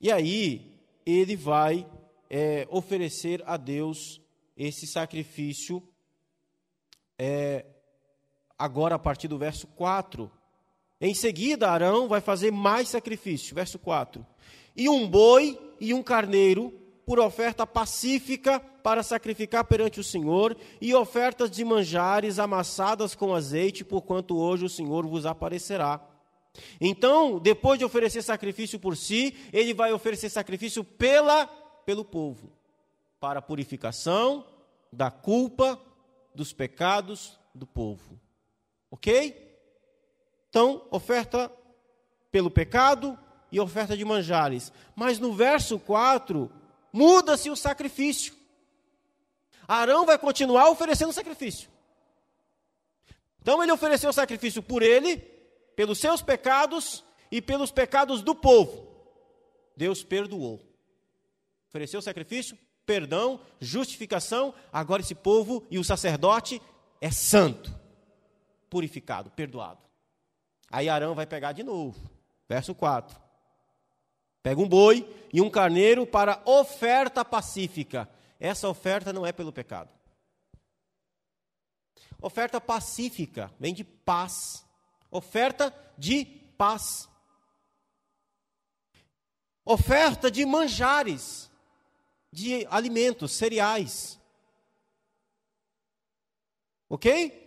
[0.00, 0.69] E aí
[1.04, 1.86] ele vai
[2.28, 4.20] é, oferecer a Deus
[4.56, 5.82] esse sacrifício
[7.18, 7.64] é
[8.58, 10.30] agora a partir do verso 4.
[11.00, 14.24] Em seguida, Arão vai fazer mais sacrifício, verso 4.
[14.76, 16.72] E um boi e um carneiro
[17.06, 23.84] por oferta pacífica para sacrificar perante o Senhor, e ofertas de manjares amassadas com azeite,
[23.84, 26.00] porquanto hoje o Senhor vos aparecerá.
[26.80, 31.46] Então, depois de oferecer sacrifício por si, ele vai oferecer sacrifício pela,
[31.84, 32.52] pelo povo,
[33.18, 34.44] para a purificação
[34.92, 35.80] da culpa,
[36.34, 38.18] dos pecados do povo.
[38.90, 39.58] Ok?
[40.48, 41.50] Então, oferta
[42.30, 43.18] pelo pecado
[43.52, 44.72] e oferta de manjares.
[44.94, 46.50] Mas no verso 4,
[46.92, 48.34] muda-se o sacrifício.
[49.66, 51.70] Arão vai continuar oferecendo sacrifício.
[53.40, 55.16] Então ele ofereceu sacrifício por ele,
[55.80, 57.02] pelos seus pecados
[57.32, 58.86] e pelos pecados do povo.
[59.74, 60.60] Deus perdoou.
[61.70, 64.52] Ofereceu sacrifício, perdão, justificação.
[64.70, 66.60] Agora esse povo e o sacerdote
[67.00, 67.74] é santo,
[68.68, 69.80] purificado, perdoado.
[70.70, 71.98] Aí Arão vai pegar de novo,
[72.46, 73.18] verso 4.
[74.42, 78.06] Pega um boi e um carneiro para oferta pacífica.
[78.38, 79.88] Essa oferta não é pelo pecado.
[82.20, 84.68] Oferta pacífica vem de paz.
[85.10, 86.24] Oferta de
[86.56, 87.08] paz.
[89.64, 91.50] Oferta de manjares,
[92.32, 94.18] de alimentos, cereais.
[96.88, 97.38] Ok?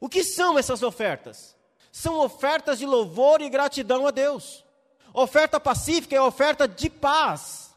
[0.00, 1.56] O que são essas ofertas?
[1.90, 4.64] São ofertas de louvor e gratidão a Deus.
[5.12, 7.67] Oferta pacífica é oferta de paz.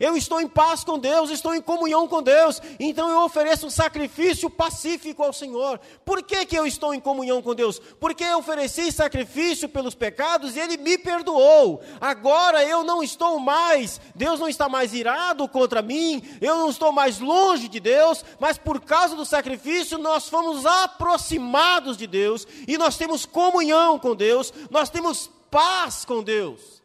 [0.00, 3.70] Eu estou em paz com Deus, estou em comunhão com Deus, então eu ofereço um
[3.70, 5.80] sacrifício pacífico ao Senhor.
[6.04, 7.80] Por que, que eu estou em comunhão com Deus?
[7.98, 11.82] Porque eu ofereci sacrifício pelos pecados e Ele me perdoou.
[12.00, 16.92] Agora eu não estou mais, Deus não está mais irado contra mim, eu não estou
[16.92, 22.78] mais longe de Deus, mas por causa do sacrifício nós fomos aproximados de Deus e
[22.78, 26.77] nós temos comunhão com Deus, nós temos paz com Deus.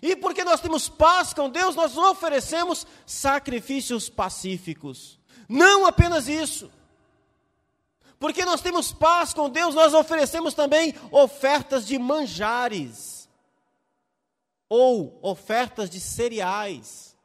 [0.00, 5.18] E porque nós temos paz com Deus, nós oferecemos sacrifícios pacíficos.
[5.48, 6.70] Não apenas isso.
[8.18, 13.28] Porque nós temos paz com Deus, nós oferecemos também ofertas de manjares
[14.68, 17.16] ou ofertas de cereais.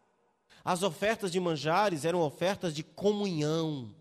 [0.64, 3.94] As ofertas de manjares eram ofertas de comunhão.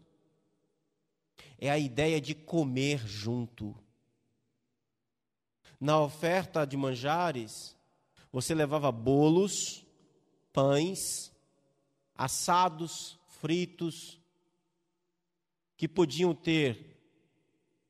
[1.58, 3.74] É a ideia de comer junto.
[5.80, 7.76] Na oferta de manjares,
[8.32, 9.84] você levava bolos,
[10.52, 11.30] pães,
[12.16, 14.18] assados, fritos,
[15.76, 16.96] que podiam ter,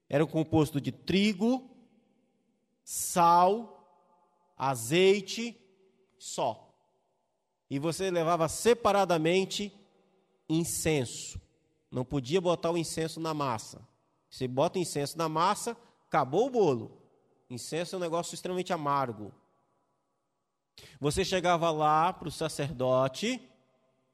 [0.08, 1.70] eram composto de trigo,
[2.82, 3.86] sal,
[4.56, 5.56] azeite,
[6.18, 6.74] só.
[7.70, 9.72] E você levava separadamente
[10.48, 11.40] incenso.
[11.90, 13.86] Não podia botar o incenso na massa.
[14.28, 15.76] Você bota o incenso na massa,
[16.06, 17.02] acabou o bolo.
[17.50, 19.32] Incenso é um negócio extremamente amargo.
[21.00, 23.40] Você chegava lá para o sacerdote,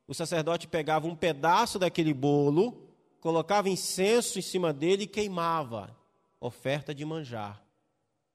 [0.07, 2.89] o sacerdote pegava um pedaço daquele bolo,
[3.21, 5.97] colocava incenso em cima dele e queimava.
[6.41, 7.63] Oferta de manjar.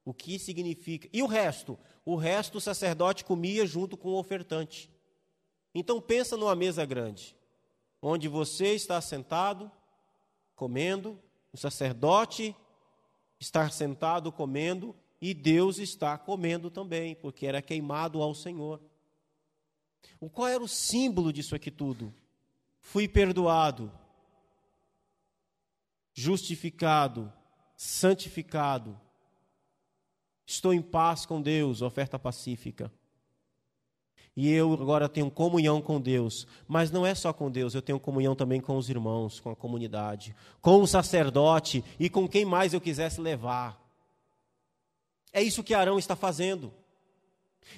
[0.06, 1.08] O que significa?
[1.12, 1.80] E o resto?
[2.06, 4.90] O resto o sacerdote comia junto com o ofertante.
[5.74, 7.36] Então pensa numa mesa grande,
[8.02, 9.72] onde você está sentado,
[10.56, 11.20] comendo,
[11.52, 12.56] o sacerdote
[13.40, 14.96] está sentado comendo,
[15.26, 18.82] e Deus está comendo também, porque era queimado ao Senhor.
[20.20, 22.14] O qual era o símbolo disso aqui tudo?
[22.82, 23.90] Fui perdoado,
[26.14, 27.32] justificado,
[27.74, 29.00] santificado.
[30.46, 32.92] Estou em paz com Deus, oferta pacífica.
[34.36, 37.98] E eu agora tenho comunhão com Deus, mas não é só com Deus, eu tenho
[37.98, 42.74] comunhão também com os irmãos, com a comunidade, com o sacerdote e com quem mais
[42.74, 43.83] eu quisesse levar.
[45.34, 46.72] É isso que Arão está fazendo.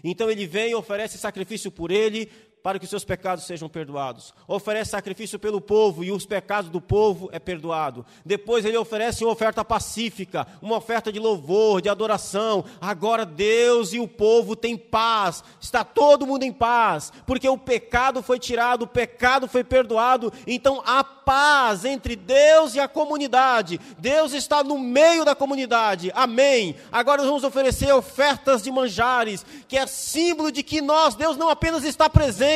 [0.04, 2.30] Então ele vem oferece sacrifício por ele,
[2.66, 4.34] para que os seus pecados sejam perdoados.
[4.48, 8.04] Oferece sacrifício pelo povo e os pecados do povo é perdoado.
[8.26, 12.66] Depois ele oferece uma oferta pacífica, uma oferta de louvor, de adoração.
[12.82, 15.44] Agora Deus e o povo têm paz.
[15.62, 20.34] Está todo mundo em paz, porque o pecado foi tirado, o pecado foi perdoado.
[20.48, 23.80] Então há paz entre Deus e a comunidade.
[24.00, 26.12] Deus está no meio da comunidade.
[26.16, 26.76] Amém.
[26.92, 31.50] Agora nós vamos oferecer ofertas de manjares, que é símbolo de que nós, Deus não
[31.50, 32.55] apenas está presente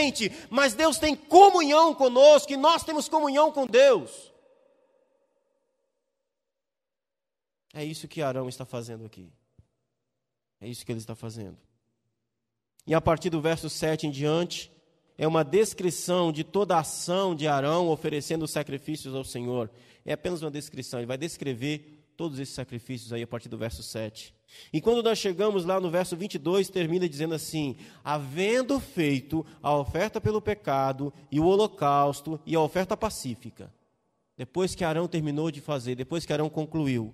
[0.50, 4.32] mas Deus tem comunhão conosco e nós temos comunhão com Deus.
[7.74, 9.32] É isso que Arão está fazendo aqui.
[10.60, 11.58] É isso que ele está fazendo.
[12.86, 14.72] E a partir do verso 7 em diante,
[15.18, 19.70] é uma descrição de toda a ação de Arão oferecendo sacrifícios ao Senhor.
[20.06, 23.84] É apenas uma descrição, ele vai descrever todos esses sacrifícios aí a partir do verso
[23.84, 24.34] 7.
[24.72, 30.20] E quando nós chegamos lá no verso 22, termina dizendo assim: havendo feito a oferta
[30.20, 33.74] pelo pecado e o holocausto e a oferta pacífica.
[34.38, 37.14] Depois que Arão terminou de fazer, depois que Arão concluiu,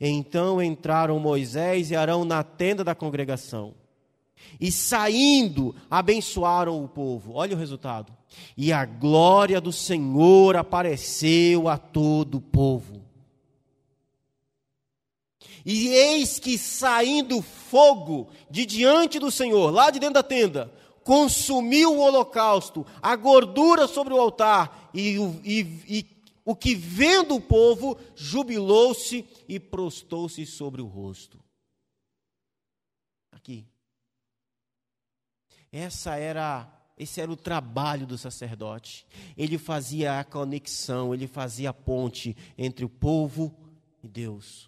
[0.00, 3.74] então entraram Moisés e Arão na tenda da congregação.
[4.60, 7.32] E saindo, abençoaram o povo.
[7.34, 8.12] Olha o resultado.
[8.56, 12.97] E a glória do Senhor apareceu a todo o povo.
[15.70, 20.72] E eis que saindo fogo de diante do Senhor, lá de dentro da tenda,
[21.04, 26.06] consumiu o holocausto, a gordura sobre o altar, e, e, e
[26.42, 31.38] o que vendo o povo, jubilou-se e prostou-se sobre o rosto.
[33.30, 33.66] Aqui.
[35.70, 36.66] Essa era
[36.96, 39.06] esse era o trabalho do sacerdote.
[39.36, 43.54] Ele fazia a conexão, ele fazia a ponte entre o povo
[44.02, 44.67] e Deus.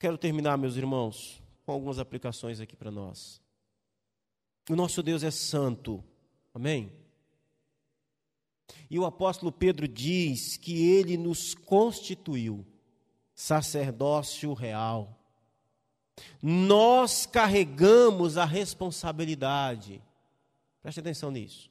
[0.00, 3.38] Quero terminar, meus irmãos, com algumas aplicações aqui para nós.
[4.70, 6.02] O nosso Deus é santo.
[6.54, 6.90] Amém?
[8.88, 12.66] E o apóstolo Pedro diz que ele nos constituiu
[13.34, 15.20] sacerdócio real.
[16.42, 20.02] Nós carregamos a responsabilidade.
[20.80, 21.70] Preste atenção nisso.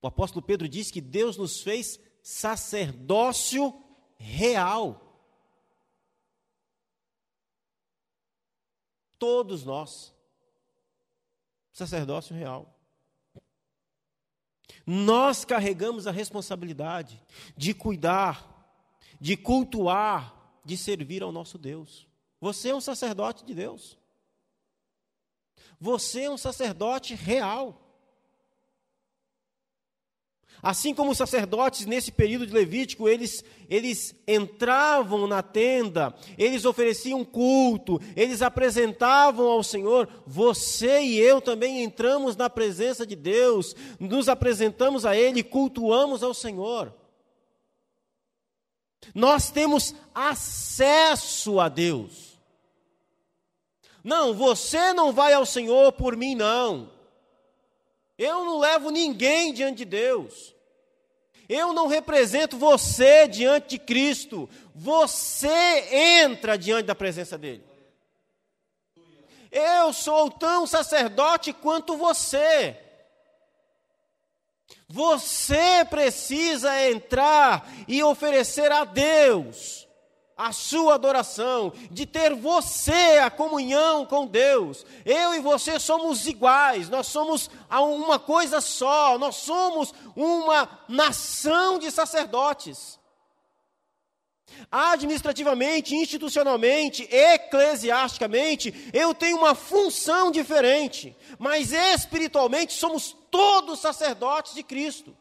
[0.00, 3.74] O apóstolo Pedro diz que Deus nos fez sacerdócio
[4.16, 5.13] real.
[9.24, 10.14] Todos nós.
[11.72, 12.78] Sacerdócio real.
[14.86, 17.22] Nós carregamos a responsabilidade
[17.56, 18.46] de cuidar,
[19.18, 22.06] de cultuar, de servir ao nosso Deus.
[22.38, 23.96] Você é um sacerdote de Deus.
[25.80, 27.83] Você é um sacerdote real.
[30.64, 37.22] Assim como os sacerdotes nesse período de Levítico, eles, eles entravam na tenda, eles ofereciam
[37.22, 44.26] culto, eles apresentavam ao Senhor, você e eu também entramos na presença de Deus, nos
[44.26, 46.94] apresentamos a Ele, cultuamos ao Senhor.
[49.14, 52.40] Nós temos acesso a Deus.
[54.02, 56.90] Não, você não vai ao Senhor por mim, não.
[58.16, 60.53] Eu não levo ninguém diante de Deus.
[61.48, 64.48] Eu não represento você diante de Cristo.
[64.74, 65.88] Você
[66.22, 67.64] entra diante da presença dele.
[69.50, 72.76] Eu sou tão sacerdote quanto você.
[74.88, 79.84] Você precisa entrar e oferecer a Deus
[80.36, 84.84] a sua adoração, de ter você a comunhão com Deus.
[85.04, 91.90] Eu e você somos iguais, nós somos uma coisa só, nós somos uma nação de
[91.90, 92.98] sacerdotes.
[94.70, 105.16] Administrativamente, institucionalmente, eclesiasticamente, eu tenho uma função diferente, mas espiritualmente somos todos sacerdotes de Cristo.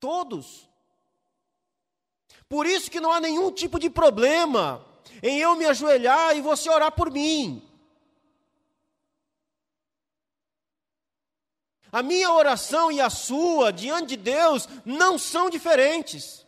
[0.00, 0.67] Todos.
[2.48, 4.84] Por isso que não há nenhum tipo de problema
[5.22, 7.62] em eu me ajoelhar e você orar por mim.
[11.90, 16.46] A minha oração e a sua diante de Deus não são diferentes.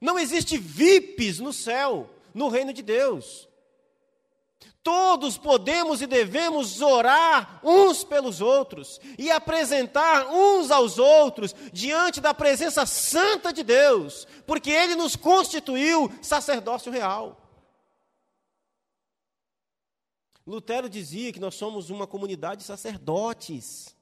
[0.00, 3.47] Não existe VIPs no céu, no reino de Deus.
[4.88, 12.32] Todos podemos e devemos orar uns pelos outros e apresentar uns aos outros diante da
[12.32, 17.38] presença santa de Deus, porque Ele nos constituiu sacerdócio real.
[20.46, 23.94] Lutero dizia que nós somos uma comunidade de sacerdotes.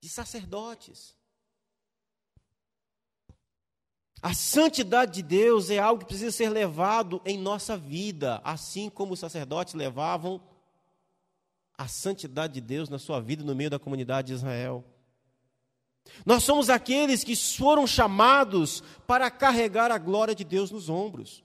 [0.00, 1.16] De sacerdotes.
[4.22, 9.14] A santidade de Deus é algo que precisa ser levado em nossa vida, assim como
[9.14, 10.40] os sacerdotes levavam
[11.76, 14.84] a santidade de Deus na sua vida no meio da comunidade de Israel.
[16.24, 21.42] Nós somos aqueles que foram chamados para carregar a glória de Deus nos ombros.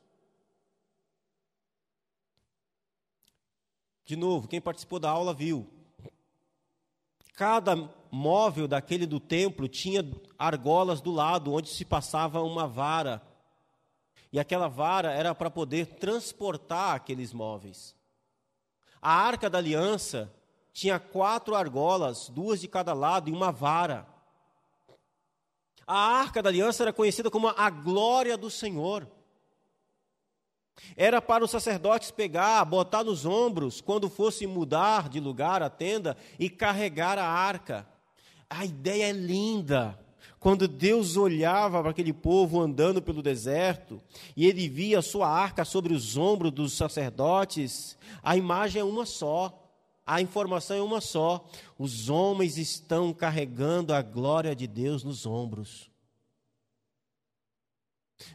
[4.05, 5.67] De novo, quem participou da aula viu.
[7.37, 10.03] Cada móvel daquele do templo tinha
[10.39, 13.21] argolas do lado, onde se passava uma vara.
[14.33, 17.95] E aquela vara era para poder transportar aqueles móveis.
[18.99, 20.33] A arca da aliança
[20.73, 24.07] tinha quatro argolas, duas de cada lado, e uma vara.
[25.85, 29.07] A arca da aliança era conhecida como a glória do Senhor.
[30.95, 36.15] Era para os sacerdotes pegar, botar nos ombros, quando fosse mudar de lugar a tenda
[36.39, 37.87] e carregar a arca.
[38.49, 39.97] A ideia é linda.
[40.39, 44.01] Quando Deus olhava para aquele povo andando pelo deserto
[44.35, 49.05] e ele via a sua arca sobre os ombros dos sacerdotes, a imagem é uma
[49.05, 49.63] só.
[50.05, 51.45] A informação é uma só.
[51.77, 55.89] Os homens estão carregando a glória de Deus nos ombros.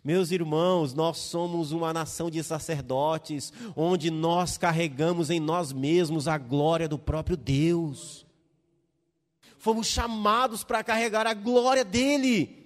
[0.05, 6.39] Meus irmãos, nós somos uma nação de sacerdotes, onde nós carregamos em nós mesmos a
[6.39, 8.25] glória do próprio Deus.
[9.59, 12.63] Fomos chamados para carregar a glória dele.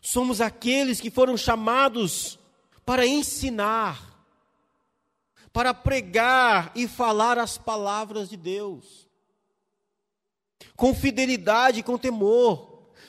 [0.00, 2.38] Somos aqueles que foram chamados
[2.84, 4.24] para ensinar,
[5.52, 9.08] para pregar e falar as palavras de Deus,
[10.76, 12.67] com fidelidade e com temor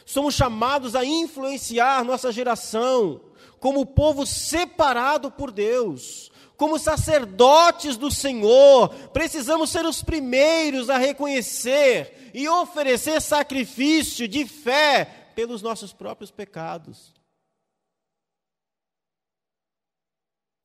[0.09, 3.21] somos chamados a influenciar nossa geração
[3.59, 12.31] como povo separado por Deus, como sacerdotes do Senhor, precisamos ser os primeiros a reconhecer
[12.33, 17.13] e oferecer sacrifício de fé pelos nossos próprios pecados.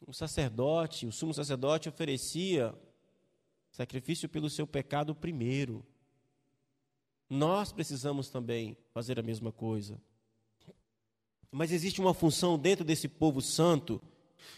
[0.06, 2.74] O sacerdote, o sumo sacerdote oferecia
[3.70, 5.84] sacrifício pelo seu pecado primeiro.
[7.34, 10.00] Nós precisamos também fazer a mesma coisa.
[11.50, 14.00] Mas existe uma função dentro desse povo santo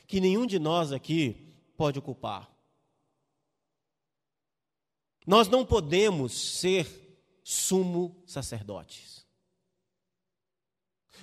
[0.06, 2.54] que nenhum de nós aqui pode ocupar.
[5.26, 6.86] Nós não podemos ser
[7.42, 9.24] sumo sacerdotes.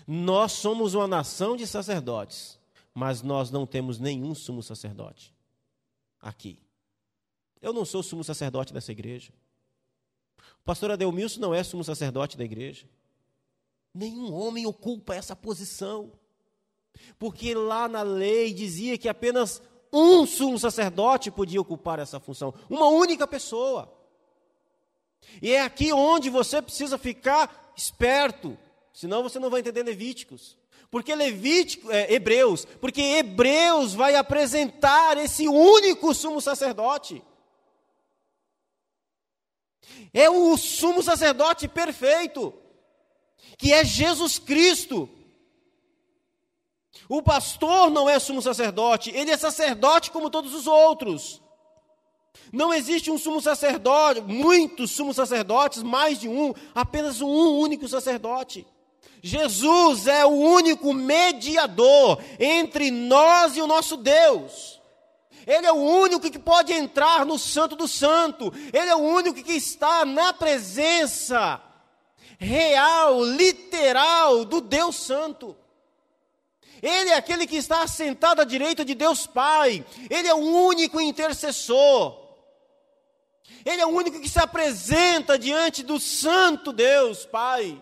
[0.08, 2.60] Nós somos uma nação de sacerdotes,
[2.96, 5.32] mas nós não temos nenhum sumo sacerdote
[6.20, 6.60] aqui.
[7.62, 9.32] Eu não sou sumo sacerdote dessa igreja.
[10.66, 12.88] Pastor Adelmilson não é sumo sacerdote da igreja.
[13.94, 16.12] Nenhum homem ocupa essa posição.
[17.20, 19.62] Porque lá na lei dizia que apenas
[19.92, 23.94] um sumo sacerdote podia ocupar essa função, uma única pessoa.
[25.42, 28.58] E é aqui onde você precisa ficar esperto,
[28.92, 30.58] senão você não vai entender Levíticos.
[30.90, 37.24] Porque Levítico, é, Hebreus, porque Hebreus vai apresentar esse único sumo sacerdote.
[40.14, 42.54] É o sumo sacerdote perfeito,
[43.58, 45.10] que é Jesus Cristo.
[47.10, 51.42] O pastor não é sumo sacerdote, ele é sacerdote como todos os outros.
[52.52, 58.66] Não existe um sumo sacerdote, muitos sumos sacerdotes, mais de um, apenas um único sacerdote.
[59.22, 64.82] Jesus é o único mediador entre nós e o nosso Deus.
[65.46, 68.54] Ele é o único que pode entrar no Santo do Santo.
[68.72, 71.62] Ele é o único que está na presença
[72.38, 75.56] real, literal do Deus Santo.
[76.82, 79.86] Ele é aquele que está assentado à direita de Deus Pai.
[80.10, 82.22] Ele é o único intercessor.
[83.66, 87.82] Ele é o único que se apresenta diante do Santo Deus Pai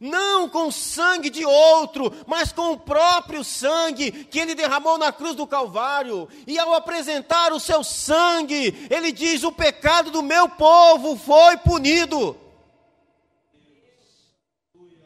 [0.00, 5.34] não com sangue de outro, mas com o próprio sangue que ele derramou na cruz
[5.34, 6.28] do Calvário.
[6.46, 12.36] E ao apresentar o seu sangue, ele diz: O pecado do meu povo foi punido.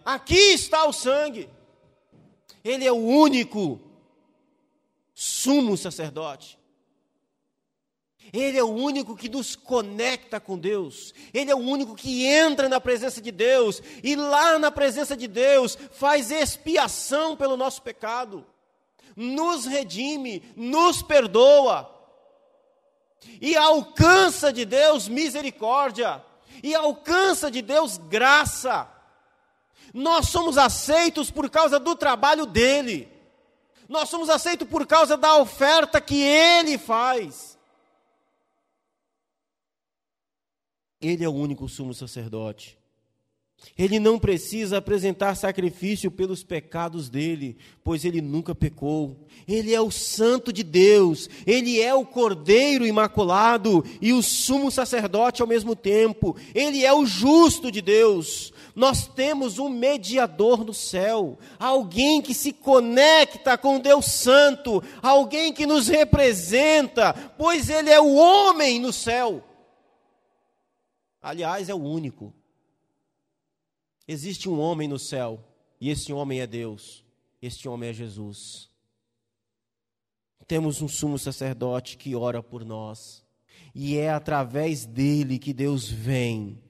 [0.04, 1.50] Aqui está o sangue.
[2.62, 3.80] Ele é o único
[5.14, 6.55] sumo sacerdote.
[8.32, 11.14] Ele é o único que nos conecta com Deus.
[11.32, 15.28] Ele é o único que entra na presença de Deus e lá na presença de
[15.28, 18.44] Deus faz expiação pelo nosso pecado,
[19.14, 21.92] nos redime, nos perdoa
[23.40, 26.22] e alcança de Deus misericórdia
[26.62, 28.88] e alcança de Deus graça.
[29.92, 33.08] Nós somos aceitos por causa do trabalho dele.
[33.88, 37.55] Nós somos aceitos por causa da oferta que ele faz.
[41.00, 42.78] Ele é o único sumo sacerdote.
[43.76, 49.26] Ele não precisa apresentar sacrifício pelos pecados dele, pois ele nunca pecou.
[49.46, 55.42] Ele é o Santo de Deus, ele é o Cordeiro imaculado e o sumo sacerdote
[55.42, 56.36] ao mesmo tempo.
[56.54, 58.52] Ele é o justo de Deus.
[58.74, 65.66] Nós temos um mediador no céu, alguém que se conecta com Deus Santo, alguém que
[65.66, 69.42] nos representa, pois ele é o homem no céu.
[71.26, 72.32] Aliás, é o único.
[74.06, 75.42] Existe um homem no céu,
[75.80, 77.04] e esse homem é Deus.
[77.42, 78.70] Este homem é Jesus.
[80.46, 83.24] Temos um sumo sacerdote que ora por nós,
[83.74, 86.62] e é através dele que Deus vem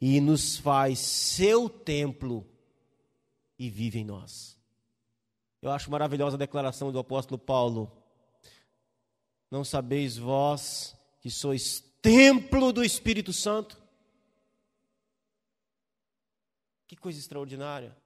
[0.00, 2.44] e nos faz seu templo
[3.56, 4.58] e vive em nós.
[5.62, 7.88] Eu acho maravilhosa a declaração do apóstolo Paulo.
[9.48, 13.80] Não sabeis vós que sois templo do Espírito Santo?
[16.92, 17.96] Que coisa extraordinária.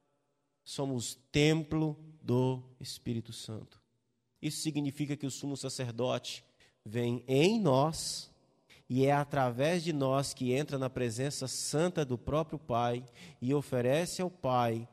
[0.65, 3.83] Somos templo do Espírito Santo.
[4.41, 6.45] Isso significa que o sumo sacerdote
[6.85, 8.31] vem em nós
[8.89, 13.05] e é através de nós que entra na presença santa do próprio Pai
[13.43, 14.89] e oferece ao Pai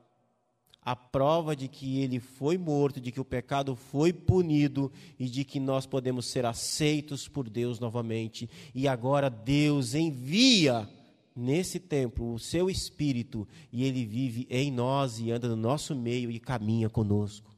[0.81, 5.45] a prova de que ele foi morto, de que o pecado foi punido e de
[5.45, 8.49] que nós podemos ser aceitos por Deus novamente.
[8.73, 10.89] E agora Deus envia
[11.35, 16.29] nesse templo o seu Espírito e ele vive em nós e anda no nosso meio
[16.31, 17.53] e caminha conosco.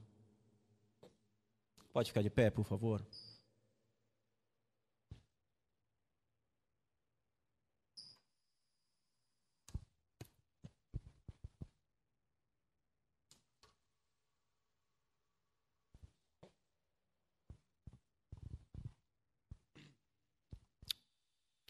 [1.91, 3.05] Pode ficar de pé, por favor?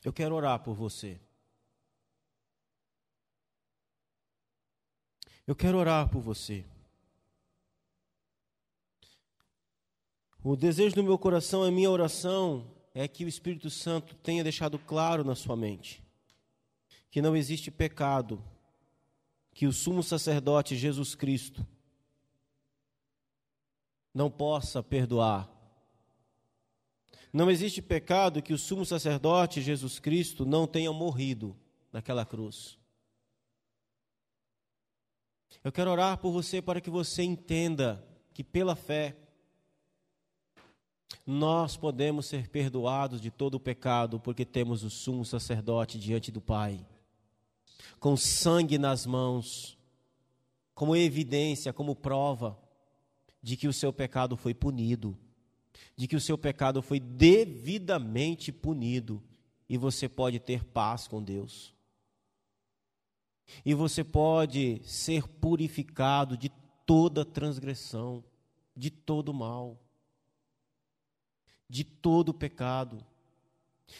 [0.05, 1.19] Eu quero orar por você.
[5.47, 6.65] Eu quero orar por você.
[10.43, 14.77] O desejo do meu coração, a minha oração é que o Espírito Santo tenha deixado
[14.77, 16.03] claro na sua mente
[17.09, 18.43] que não existe pecado
[19.53, 21.65] que o sumo sacerdote Jesus Cristo
[24.13, 25.49] não possa perdoar
[27.35, 31.53] não existe pecado que o sumo sacerdote Jesus Cristo não tenha morrido
[31.91, 32.77] naquela cruz.
[35.63, 39.15] Eu quero orar por você para que você entenda que pela fé
[41.25, 46.41] nós podemos ser perdoados de todo o pecado porque temos o sumo sacerdote diante do
[46.41, 46.85] Pai,
[47.99, 49.77] com sangue nas mãos,
[50.73, 52.57] como evidência, como prova
[53.41, 55.17] de que o seu pecado foi punido
[55.95, 59.23] de que o seu pecado foi devidamente punido
[59.67, 61.73] e você pode ter paz com Deus.
[63.63, 66.51] E você pode ser purificado de
[66.85, 68.23] toda transgressão,
[68.75, 69.79] de todo mal,
[71.69, 73.05] de todo pecado.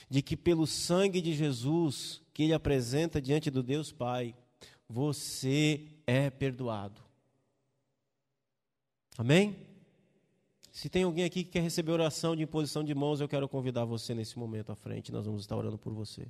[0.10, 4.36] De que pelo sangue de Jesus, que Ele apresenta diante do Deus Pai,
[4.90, 7.02] você é perdoado.
[9.18, 9.56] Amém?
[10.72, 13.86] Se tem alguém aqui que quer receber oração de imposição de mãos, eu quero convidar
[13.86, 15.12] você nesse momento à frente.
[15.12, 16.28] Nós vamos estar orando por você.